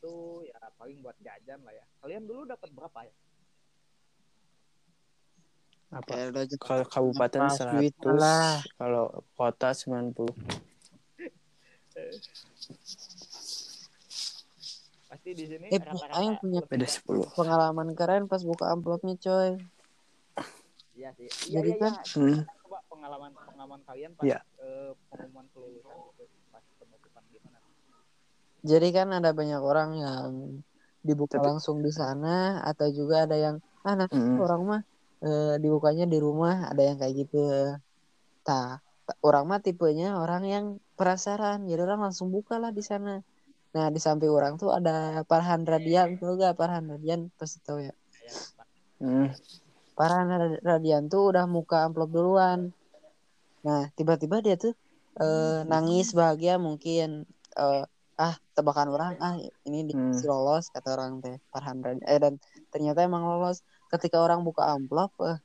itu 0.01 0.17
ya 0.51 0.59
paling 0.75 0.99
buat 0.99 1.15
jajan 1.23 1.63
lah 1.63 1.75
ya. 1.77 1.85
Kalian 2.03 2.27
dulu 2.27 2.43
dapat 2.51 2.69
berapa 2.75 3.07
ya 3.07 3.15
apa 5.91 6.31
kalau 6.57 6.85
kabupaten 6.85 7.41
Pas 7.45 7.59
duit 7.73 7.91
100 7.97 8.15
lah. 8.15 8.63
kalau 8.75 9.11
kota 9.35 9.71
90 9.71 10.31
pasti 15.05 15.31
di 15.33 15.45
sini 15.45 15.67
Eh, 15.69 15.77
rata-rata 15.77 16.15
Aing 16.17 16.39
punya 16.39 16.63
beda. 16.63 16.87
10 16.87 17.27
pengalaman 17.35 17.89
keren 17.93 18.25
pas 18.25 18.39
buka 18.41 18.71
amplopnya 18.71 19.19
coy 19.19 19.59
iya 20.95 21.11
sih 21.13 21.27
iya 21.49 21.59
Jadi 21.59 21.71
iya 21.71 21.81
kan, 21.81 21.93
iya. 21.97 22.15
hmm. 22.15 22.39
coba 22.63 22.79
pengalaman 22.87 23.31
pengalaman 23.35 23.81
kalian 23.83 24.11
pas 24.15 24.25
Iya. 24.25 24.39
eh, 24.61 24.91
pengumuman 25.09 25.47
kelulusan 25.51 25.91
gitu 26.15 26.25
pas 26.49 26.65
penutupan 26.77 27.23
gimana 27.27 27.59
jadi 28.63 28.89
kan 28.93 29.09
ada 29.13 29.31
banyak 29.33 29.59
orang 29.61 29.91
yang 29.97 30.29
dibuka 31.01 31.35
Tapi- 31.35 31.47
langsung 31.49 31.81
di 31.81 31.91
sana 31.91 32.63
atau 32.63 32.87
juga 32.91 33.25
ada 33.25 33.35
yang 33.35 33.59
ah 33.81 33.97
nanti 33.97 34.15
Mm. 34.15 34.39
orang 34.39 34.63
mah 34.63 34.83
eh, 35.27 35.55
dibukanya 35.63 36.05
di 36.13 36.19
rumah 36.21 36.71
ada 36.71 36.83
yang 36.89 36.97
kayak 37.01 37.15
gitu. 37.27 37.37
Tak 38.47 38.81
orang 39.27 39.45
mah 39.51 39.61
tipenya 39.61 40.17
orang 40.23 40.43
yang 40.47 40.65
penasaran. 40.99 41.67
Jadi 41.67 41.81
orang 41.83 42.01
langsung 42.11 42.29
buka 42.31 42.57
lah 42.63 42.71
di 42.71 42.83
sana. 42.85 43.21
Nah 43.75 43.87
di 43.95 44.01
samping 44.03 44.31
orang 44.31 44.59
tuh 44.59 44.71
ada 44.75 45.23
Farhan 45.31 45.63
Radian 45.63 46.19
tuh 46.19 46.35
gak 46.41 46.59
Farhan 46.59 46.91
Radian? 46.91 47.31
Pasti 47.39 47.59
tahu 47.63 47.79
ya. 47.87 47.95
Hmm. 49.01 49.31
Farhan 49.95 50.27
Rad- 50.31 50.63
Radian 50.65 51.07
tuh 51.13 51.31
udah 51.31 51.45
muka 51.47 51.87
amplop 51.87 52.11
duluan. 52.11 52.75
Nah 53.67 53.91
tiba-tiba 53.95 54.41
dia 54.43 54.57
tuh 54.59 54.75
eh, 55.21 55.61
nangis 55.71 56.11
bahagia 56.17 56.59
mungkin. 56.59 57.27
Eh, 57.55 57.85
ah 58.21 58.37
tebakan 58.53 58.93
orang 58.93 59.13
ah 59.25 59.35
ini 59.65 59.79
dikasih 59.89 60.29
lolos 60.29 60.69
kata 60.75 60.93
orang 60.93 61.25
teh 61.25 61.37
Farhan 61.53 61.79
Radian. 61.85 62.05
Eh 62.11 62.19
dan 62.21 62.35
ternyata 62.73 63.01
emang 63.07 63.23
lolos 63.27 63.63
ketika 63.91 64.23
orang 64.23 64.41
buka 64.47 64.63
amplop 64.75 65.11
eh, 65.27 65.39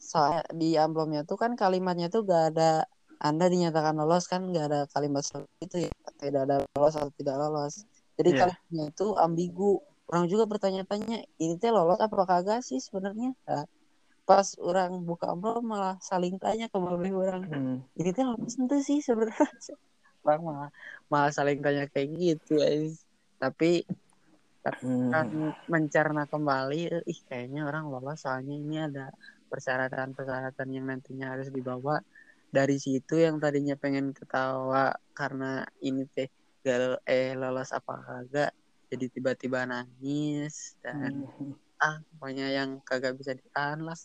saya 0.00 0.40
di 0.52 0.76
amplopnya 0.80 1.24
tuh 1.28 1.36
kan 1.40 1.52
kalimatnya 1.56 2.08
tuh 2.08 2.24
gak 2.24 2.54
ada 2.54 2.84
anda 3.20 3.46
dinyatakan 3.52 3.92
lolos 4.00 4.24
kan 4.32 4.48
gak 4.48 4.64
ada 4.72 4.80
kalimat 4.92 5.20
seperti 5.20 5.60
itu 5.68 5.76
ya 5.88 5.92
tidak 6.16 6.40
ada 6.48 6.56
lolos 6.76 6.94
atau 6.96 7.12
tidak 7.16 7.36
lolos. 7.36 7.74
Jadi 8.16 8.30
Iya. 8.32 8.40
kalimatnya 8.48 8.84
itu 8.92 9.06
ambigu. 9.16 9.72
Orang 10.10 10.24
juga 10.26 10.44
bertanya-tanya 10.48 11.22
ini 11.38 11.54
teh 11.60 11.70
lolos 11.70 12.00
apa 12.00 12.16
kagak 12.26 12.60
sih 12.66 12.80
sebenarnya? 12.82 13.30
Nah, 13.46 13.64
pas 14.24 14.46
orang 14.58 15.04
buka 15.04 15.32
amplop 15.36 15.62
malah 15.62 15.96
saling 16.00 16.40
tanya 16.40 16.66
ke 16.72 16.78
mobil 16.80 17.12
orang 17.14 17.44
Hmm. 17.46 17.78
ini 18.00 18.10
teh 18.10 18.24
lolos 18.24 18.56
ente 18.56 18.80
sih 18.82 18.98
sebenarnya? 19.04 19.36
Orang 20.24 20.42
malah 20.44 20.70
malah 21.08 21.32
saling 21.32 21.64
tanya 21.64 21.88
kayak 21.88 22.08
gitu 22.16 22.60
guys. 22.60 23.04
Tapi 23.40 23.88
Hmm. 24.60 25.08
kan 25.12 25.26
mencerna 25.72 26.28
kembali 26.28 27.02
ih 27.08 27.20
kayaknya 27.28 27.64
orang 27.64 27.88
lolos 27.88 28.20
soalnya 28.22 28.54
ini 28.60 28.76
ada 28.76 29.08
persyaratan-persyaratan 29.50 30.68
yang 30.70 30.84
nantinya 30.86 31.32
harus 31.32 31.48
dibawa 31.48 31.98
dari 32.52 32.76
situ 32.76 33.14
yang 33.18 33.40
tadinya 33.40 33.74
pengen 33.80 34.12
ketawa 34.12 34.92
karena 35.16 35.64
ini 35.80 36.04
teh 36.14 36.28
gak 36.60 37.00
eh 37.08 37.32
lolos 37.40 37.72
apa 37.72 37.94
kagak 38.04 38.50
jadi 38.92 39.06
tiba-tiba 39.08 39.64
nangis 39.64 40.76
dan 40.84 41.24
Hmm. 41.24 41.56
ah 41.80 41.96
pokoknya 42.12 42.52
yang 42.52 42.70
kagak 42.84 43.16
bisa 43.16 43.32
ditahan 43.32 43.80
lah 43.80 43.96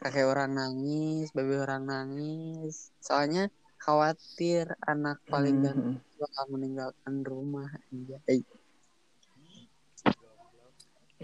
kakek 0.00 0.28
orang 0.28 0.52
nangis 0.52 1.32
baby 1.32 1.56
orang 1.56 1.88
nangis 1.88 2.92
soalnya 3.00 3.48
khawatir 3.80 4.68
anak 4.84 5.16
paling 5.32 5.64
ganteng 5.64 5.96
Hmm. 5.96 6.20
bakal 6.20 6.44
meninggalkan 6.52 7.14
rumah 7.24 7.70
anjay 7.88 8.20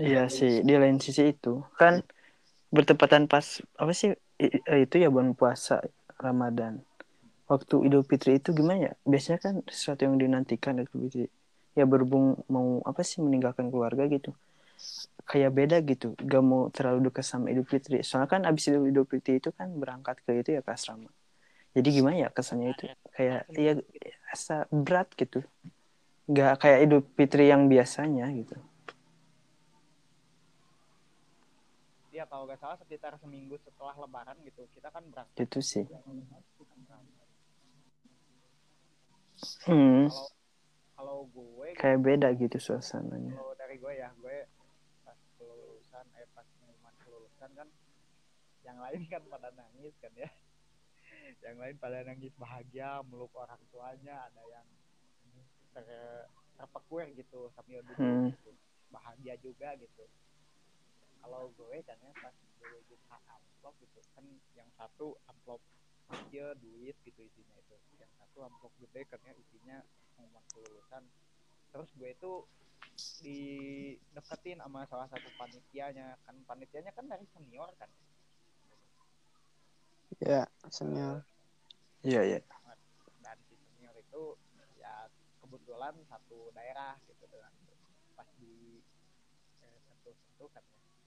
Iya 0.05 0.19
sih, 0.39 0.53
di 0.69 0.73
lain 0.83 0.99
sisi 1.05 1.23
itu 1.33 1.49
kan 1.81 1.95
bertepatan 2.77 3.25
pas 3.33 3.47
apa 3.83 3.93
sih 4.01 4.11
i- 4.45 4.63
itu 4.85 4.97
ya 5.05 5.09
bulan 5.15 5.33
puasa 5.41 5.75
Ramadan. 6.27 6.75
Waktu 7.53 7.75
Idul 7.87 8.05
Fitri 8.11 8.33
itu 8.41 8.51
gimana 8.59 8.81
ya? 8.89 8.93
Biasanya 9.13 9.39
kan 9.47 9.55
sesuatu 9.77 10.03
yang 10.09 10.17
dinantikan 10.23 10.75
Idul 10.83 10.91
Fitri. 11.05 11.25
Ya 11.79 11.85
berhubung 11.93 12.27
mau 12.55 12.69
apa 12.91 13.03
sih 13.11 13.19
meninggalkan 13.27 13.67
keluarga 13.73 14.05
gitu. 14.17 14.31
Kayak 15.31 15.51
beda 15.59 15.77
gitu, 15.91 16.07
gak 16.33 16.43
mau 16.51 16.63
terlalu 16.77 17.11
dekat 17.11 17.25
sama 17.27 17.47
Idul 17.53 17.67
Fitri. 17.73 17.97
Soalnya 18.07 18.31
kan 18.35 18.43
abis 18.51 18.65
Idul 18.71 18.85
Idul 18.91 19.07
Fitri 19.13 19.33
itu 19.43 19.51
kan 19.59 19.69
berangkat 19.83 20.17
ke 20.25 20.31
itu 20.43 20.51
ya 20.57 20.63
ke 20.67 20.71
asrama. 20.77 21.11
Jadi 21.77 21.89
gimana 21.97 22.17
ya 22.25 22.29
kesannya 22.37 22.69
itu? 22.75 22.85
Kayak 23.17 23.41
ya 23.67 23.73
asa 24.35 24.57
berat 24.71 25.09
gitu. 25.21 25.39
Gak 26.31 26.53
kayak 26.63 26.79
Idul 26.87 27.03
Fitri 27.19 27.45
yang 27.53 27.63
biasanya 27.73 28.27
gitu. 28.41 28.57
Iya 32.17 32.25
kalau 32.33 32.49
nggak 32.49 32.57
salah 32.57 32.81
sekitar 32.81 33.13
seminggu 33.21 33.61
setelah 33.61 33.93
Lebaran 33.93 34.41
gitu 34.41 34.65
kita 34.73 34.89
kan 34.89 35.05
berangkat. 35.05 35.37
Itu 35.37 35.61
sih. 35.61 35.85
Hmm, 39.69 40.09
Kalau 40.09 40.25
kalau 40.97 41.19
gue 41.29 41.77
kayak 41.77 42.01
beda 42.01 42.33
gitu 42.41 42.57
suasananya. 42.57 43.37
kalau 43.37 43.53
dari 43.53 43.77
gue 43.77 43.93
ya 43.93 44.09
gue 44.17 44.49
pas 45.05 45.19
kelulusan 45.37 46.07
eh 46.17 46.25
pas 46.33 46.49
pengumuman 46.57 46.95
kelulusan 47.05 47.51
kan 47.53 47.69
yang 48.65 48.81
lain 48.81 49.05
kan 49.13 49.21
pada 49.29 49.53
nangis 49.53 49.93
kan 50.01 50.09
ya 50.17 50.33
yang 51.45 51.61
lain 51.61 51.77
pada 51.77 52.01
nangis 52.01 52.33
bahagia 52.41 53.05
meluk 53.05 53.29
orang 53.37 53.61
tuanya 53.69 54.25
ada 54.25 54.41
yang 54.49 54.65
ter 55.77 55.85
terpekuer 56.57 57.13
gitu 57.13 57.53
sambil 57.53 57.85
duduk 57.85 58.01
Hmm. 58.01 58.33
gitu. 58.33 58.57
bahagia 58.89 59.37
juga 59.45 59.77
gitu 59.77 60.09
kalau 61.21 61.53
gue 61.57 61.77
kan 61.85 61.97
ya 62.01 62.13
pas 62.21 62.35
gue 62.35 62.81
buka 62.91 63.17
amplop 63.31 63.75
gitu 63.83 64.01
kan 64.15 64.25
yang 64.57 64.69
satu 64.77 65.17
amplop 65.29 65.61
kecil 66.07 66.55
duit 66.63 66.97
gitu 67.03 67.21
isinya 67.21 67.55
itu. 67.59 67.77
Yang 67.99 68.13
satu 68.23 68.39
amplop 68.47 68.73
gede 68.79 69.03
kan 69.11 69.21
ya 69.27 69.33
isinya 69.35 69.77
pengumuman 70.15 70.45
kelulusan. 70.55 71.03
Terus 71.75 71.89
gue 71.99 72.11
itu 72.15 72.33
dideketin 72.97 74.59
sama 74.63 74.87
salah 74.89 75.09
satu 75.11 75.29
panitianya. 75.37 76.17
Kan 76.25 76.37
panitianya 76.47 76.93
kan 76.95 77.05
dari 77.11 77.27
senior 77.35 77.69
kan? 77.77 77.91
Ya 80.23 80.49
senior. 80.71 81.27
Iya, 82.07 82.23
iya. 82.23 82.41
dan 83.21 83.37
si 83.51 83.59
senior 83.59 83.97
itu 83.99 84.39
ya 84.79 85.11
kebetulan 85.43 85.95
satu 86.07 86.55
daerah 86.55 86.95
gitu 87.11 87.27
dengan 87.27 87.51
pas 88.15 88.29
di 88.39 88.79
eh, 89.67 89.79
sentuh-sentuh 89.91 90.49
kan 90.55 90.63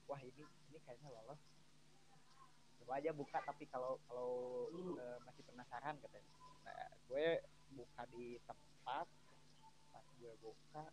wah 0.09 0.21
ini 0.25 0.43
ini 0.43 0.77
kayaknya 0.83 1.09
lolos 1.13 1.37
coba 2.81 2.97
aja 2.97 3.13
buka 3.13 3.37
tapi 3.45 3.69
kalau 3.69 4.01
kalau 4.09 4.31
eh, 4.73 5.17
masih 5.21 5.45
penasaran 5.45 5.95
katanya 6.01 6.31
nah, 6.65 6.89
gue 7.05 7.27
buka 7.77 8.01
di 8.09 8.41
tempat 8.49 9.07
pas 9.93 10.05
gue 10.17 10.33
buka 10.41 10.83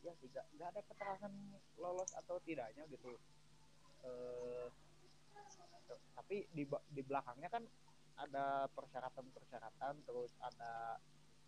ya 0.00 0.12
tidak 0.24 0.44
nggak 0.56 0.68
ada 0.72 0.80
keterangan 0.88 1.32
lolos 1.76 2.10
atau 2.16 2.40
tidaknya 2.40 2.88
gitu 2.88 3.12
eh 4.08 4.68
tapi 6.16 6.42
di 6.50 6.66
di 6.66 7.02
belakangnya 7.06 7.46
kan 7.46 7.62
ada 8.16 8.66
persyaratan-persyaratan 8.72 9.94
terus 10.08 10.32
ada 10.40 10.98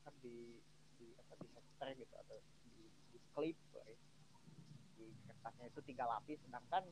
kan 0.05 0.15
di 0.21 0.61
di 1.01 1.07
apa 1.17 1.35
di 1.41 1.47
hektar 1.51 1.89
gitu 1.97 2.15
atau 2.15 2.39
di, 2.69 2.87
di 3.11 3.19
klip 3.33 3.57
sorry. 3.73 3.97
Di 4.99 5.07
kertasnya 5.25 5.67
itu 5.67 5.81
tiga 5.85 6.05
lapis 6.05 6.39
sedangkan 6.41 6.83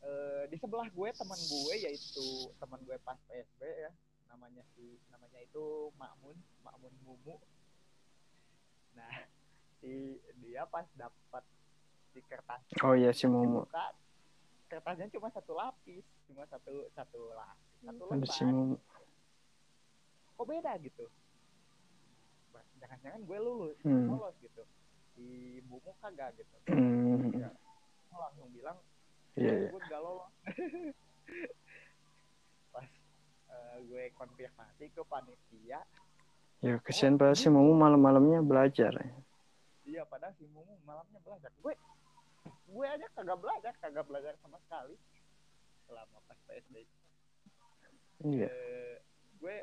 eh, 0.00 0.42
di 0.48 0.56
sebelah 0.56 0.88
gue 0.88 1.08
teman 1.12 1.38
gue 1.38 1.74
yaitu 1.78 2.26
teman 2.56 2.80
gue 2.80 2.96
pas 2.98 3.20
PSB 3.22 3.60
ya 3.60 3.92
namanya 4.26 4.64
si 4.72 4.82
namanya 5.06 5.38
itu 5.38 5.64
Makmun 5.94 6.34
Makmun 6.60 6.94
Mumu 7.02 7.36
nah 8.94 9.12
si 9.78 10.16
dia 10.40 10.64
pas 10.64 10.88
dapat 10.94 11.44
di 12.10 12.20
kertas 12.22 12.62
Oh 12.80 12.94
iya 12.94 13.10
si 13.10 13.26
Momo. 13.26 13.62
dibuka 13.62 13.84
kertasnya 14.66 15.06
cuma 15.10 15.28
satu 15.28 15.52
lapis 15.52 16.02
cuma 16.24 16.42
satu 16.46 16.88
satu 16.90 17.20
lapis 17.30 17.82
satu 17.84 18.04
si 18.24 18.42
lembar 18.42 18.48
Momo. 18.48 18.76
kok 20.34 20.46
beda 20.48 20.72
gitu 20.80 21.04
jangan-jangan 22.76 23.20
gue 23.22 23.38
lulus 23.38 23.76
Hmm. 23.80 24.08
lolos 24.08 24.34
gitu 24.38 24.62
di 25.14 25.30
bumu 25.62 25.92
kagak 25.96 26.34
gitu 26.34 26.54
Hmm. 26.66 27.30
Ya. 27.32 27.50
Gue 28.06 28.18
langsung 28.20 28.48
bilang 28.50 28.78
Iya, 29.34 29.52
iya. 29.52 29.68
gue 29.68 29.80
gak 29.84 30.00
lolos 30.00 30.30
pas 32.70 32.86
eh, 33.48 33.76
gue 33.82 34.02
konfirmasi 34.12 34.84
ke 34.88 35.02
panitia 35.04 35.80
Ya 36.64 36.80
kesian 36.80 37.14
padahal 37.14 37.36
si 37.36 37.46
Momo 37.46 37.76
malam-malamnya 37.76 38.40
belajar. 38.40 38.94
iya 39.84 40.00
padahal 40.02 40.32
si 40.34 40.48
mumu 40.48 40.80
malamnya 40.80 41.20
belajar 41.20 41.52
gue 41.54 41.74
gue 42.64 42.86
aja 42.88 43.04
kagak 43.12 43.36
belajar 43.36 43.72
kagak 43.76 44.06
belajar 44.08 44.32
sama 44.40 44.56
sekali 44.58 44.96
selama 45.84 46.18
pas 46.24 46.38
PSBB 46.48 46.88
iya 48.24 48.48
Eh, 48.48 48.96
gue 49.36 49.56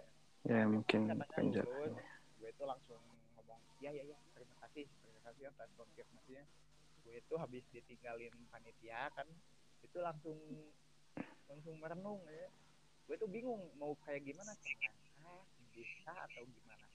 ya 0.45 0.61
mungkin 0.65 1.09
lulus, 1.09 1.97
gue 2.37 2.49
itu 2.49 2.63
langsung 2.63 3.01
ngomong 3.33 3.57
ya 3.81 3.89
ya 3.89 4.03
ya 4.05 4.17
terima 4.31 4.55
kasih 4.61 4.85
terima 5.21 5.37
kasih 5.37 5.53
atas 5.53 5.69
konfirmasinya 5.77 6.43
gue 7.05 7.15
itu 7.21 7.33
habis 7.37 7.61
ditinggalin 7.69 8.33
panitia 8.49 9.13
kan 9.13 9.29
itu 9.85 9.97
langsung 10.01 10.37
langsung 11.45 11.77
merenung 11.77 12.25
ya. 12.25 12.49
Gue 13.05 13.21
tuh 13.21 13.29
bingung 13.29 13.69
mau 13.77 13.93
kayak 14.01 14.25
gimana 14.25 14.49
caranya 14.57 14.89
bisa 15.77 16.09
atau 16.09 16.41
gimana 16.41 16.85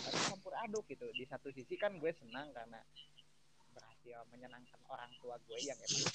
harus 0.00 0.22
campur 0.32 0.56
aduk 0.64 0.88
gitu. 0.88 1.04
Di 1.12 1.28
satu 1.28 1.52
sisi 1.52 1.76
kan 1.76 1.92
gue 2.00 2.08
senang 2.16 2.48
karena 2.56 2.80
berhasil 3.76 4.24
menyenangkan 4.32 4.80
orang 4.88 5.12
tua 5.20 5.36
gue 5.44 5.60
yang 5.60 5.76
emang 5.76 6.08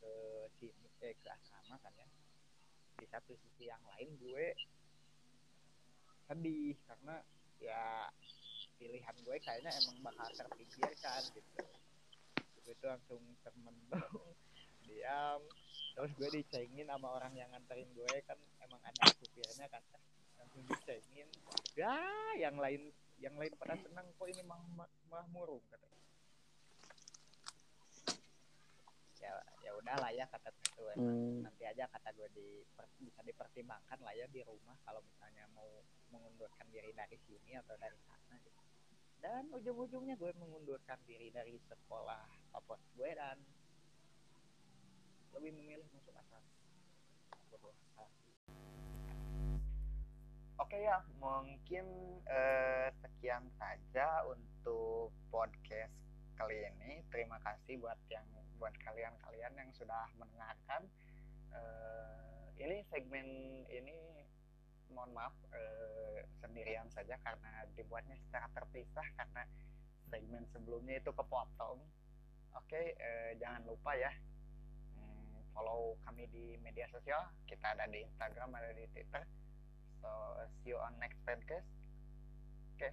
ke 0.00 0.12
sini 0.56 0.88
eh, 1.04 1.12
ke 1.12 1.28
asrama 1.28 1.76
kan 1.84 1.92
ya. 1.92 2.08
Di 2.96 3.06
satu 3.12 3.36
sisi 3.36 3.68
yang 3.68 3.84
lain 3.84 4.16
gue 4.16 4.56
sedih 6.24 6.72
karena 6.88 7.20
ya 7.60 8.08
pilihan 8.76 9.16
gue 9.24 9.36
kayaknya 9.40 9.72
emang 9.84 9.96
bakal 10.04 10.28
terpikirkan 10.32 11.22
gitu. 11.32 11.64
Gue 12.64 12.74
tuh 12.78 12.88
langsung 12.88 13.22
termenung 13.44 13.88
diam. 14.88 15.40
Terus 15.96 16.12
gue 16.16 16.28
dicengin 16.40 16.88
sama 16.88 17.08
orang 17.16 17.32
yang 17.32 17.48
nganterin 17.52 17.88
gue 17.96 18.14
kan 18.28 18.38
emang 18.62 18.80
ada 18.84 19.04
supirnya 19.16 19.66
kan. 19.72 19.82
Langsung 20.36 20.62
dicengin 20.68 21.28
ya 21.76 21.96
yang 22.40 22.56
lain 22.56 22.92
yang 23.20 23.36
lain 23.36 23.52
pada 23.56 23.76
senang 23.80 24.04
kok 24.16 24.28
ini 24.28 24.44
mah 24.44 24.60
mah, 24.76 24.88
mah 25.08 25.24
murung 25.32 25.60
katanya 25.72 25.96
ya 29.20 29.32
ya 29.64 29.70
udahlah 29.76 30.12
ya 30.12 30.24
kata 30.28 30.52
gue 30.52 30.92
Hmm, 30.96 31.44
nanti 31.44 31.64
aja 31.68 31.84
kata 31.92 32.08
gue 32.16 32.28
di 32.32 32.48
bisa 33.00 33.20
dipertimbangkan 33.20 34.00
lah 34.00 34.12
ya 34.16 34.24
di 34.32 34.40
rumah 34.44 34.76
kalau 34.84 35.00
misalnya 35.04 35.44
mau 35.52 35.68
mengundurkan 36.08 36.64
diri 36.72 36.88
dari 36.96 37.16
sini 37.28 37.52
atau 37.60 37.76
dari 37.76 37.96
sana 38.08 38.36
gitu. 38.40 38.60
Dan 39.24 39.48
ujung-ujungnya 39.52 40.14
gue 40.16 40.32
mengundurkan 40.36 40.98
diri 41.08 41.32
dari 41.32 41.56
sekolah 41.68 42.24
papos 42.52 42.80
gue 42.96 43.10
dan 43.16 43.36
lebih 45.36 45.52
memilih 45.52 45.86
masuk 45.92 46.16
asal 46.16 46.40
Oke 50.56 50.82
ya, 50.82 50.98
mungkin 51.20 51.84
eh, 52.24 52.88
sekian 53.04 53.44
saja 53.60 54.24
untuk 54.24 55.12
podcast 55.28 55.92
kali 56.34 56.64
ini. 56.64 57.04
Terima 57.12 57.36
kasih 57.44 57.76
buat 57.76 58.00
yang 58.08 58.24
buat 58.56 58.72
kalian-kalian 58.80 59.52
yang 59.52 59.70
sudah 59.76 60.08
mendengarkan. 60.16 60.88
Eh, 61.52 62.42
ini 62.56 62.80
segmen 62.88 63.28
ini 63.68 64.15
mohon 64.90 65.12
maaf 65.14 65.34
eh, 65.52 66.26
sendirian 66.42 66.88
saja 66.92 67.18
karena 67.22 67.66
dibuatnya 67.74 68.16
secara 68.26 68.46
terpisah 68.54 69.06
karena 69.16 69.42
segmen 70.10 70.44
sebelumnya 70.54 71.02
itu 71.02 71.10
kepotong. 71.10 71.78
Oke, 72.56 72.96
eh, 72.96 73.36
jangan 73.36 73.66
lupa 73.68 73.92
ya 73.98 74.12
hmm, 74.96 75.52
follow 75.52 75.98
kami 76.06 76.26
di 76.30 76.56
media 76.62 76.88
sosial. 76.88 77.26
Kita 77.44 77.76
ada 77.76 77.84
di 77.90 78.02
Instagram, 78.06 78.54
ada 78.56 78.72
di 78.72 78.86
Twitter. 78.94 79.22
So 80.00 80.08
see 80.62 80.72
you 80.72 80.78
on 80.78 80.96
next 81.02 81.18
podcast. 81.26 81.66
Okay, 82.76 82.92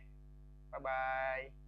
bye 0.71 0.79
bye. 0.79 1.62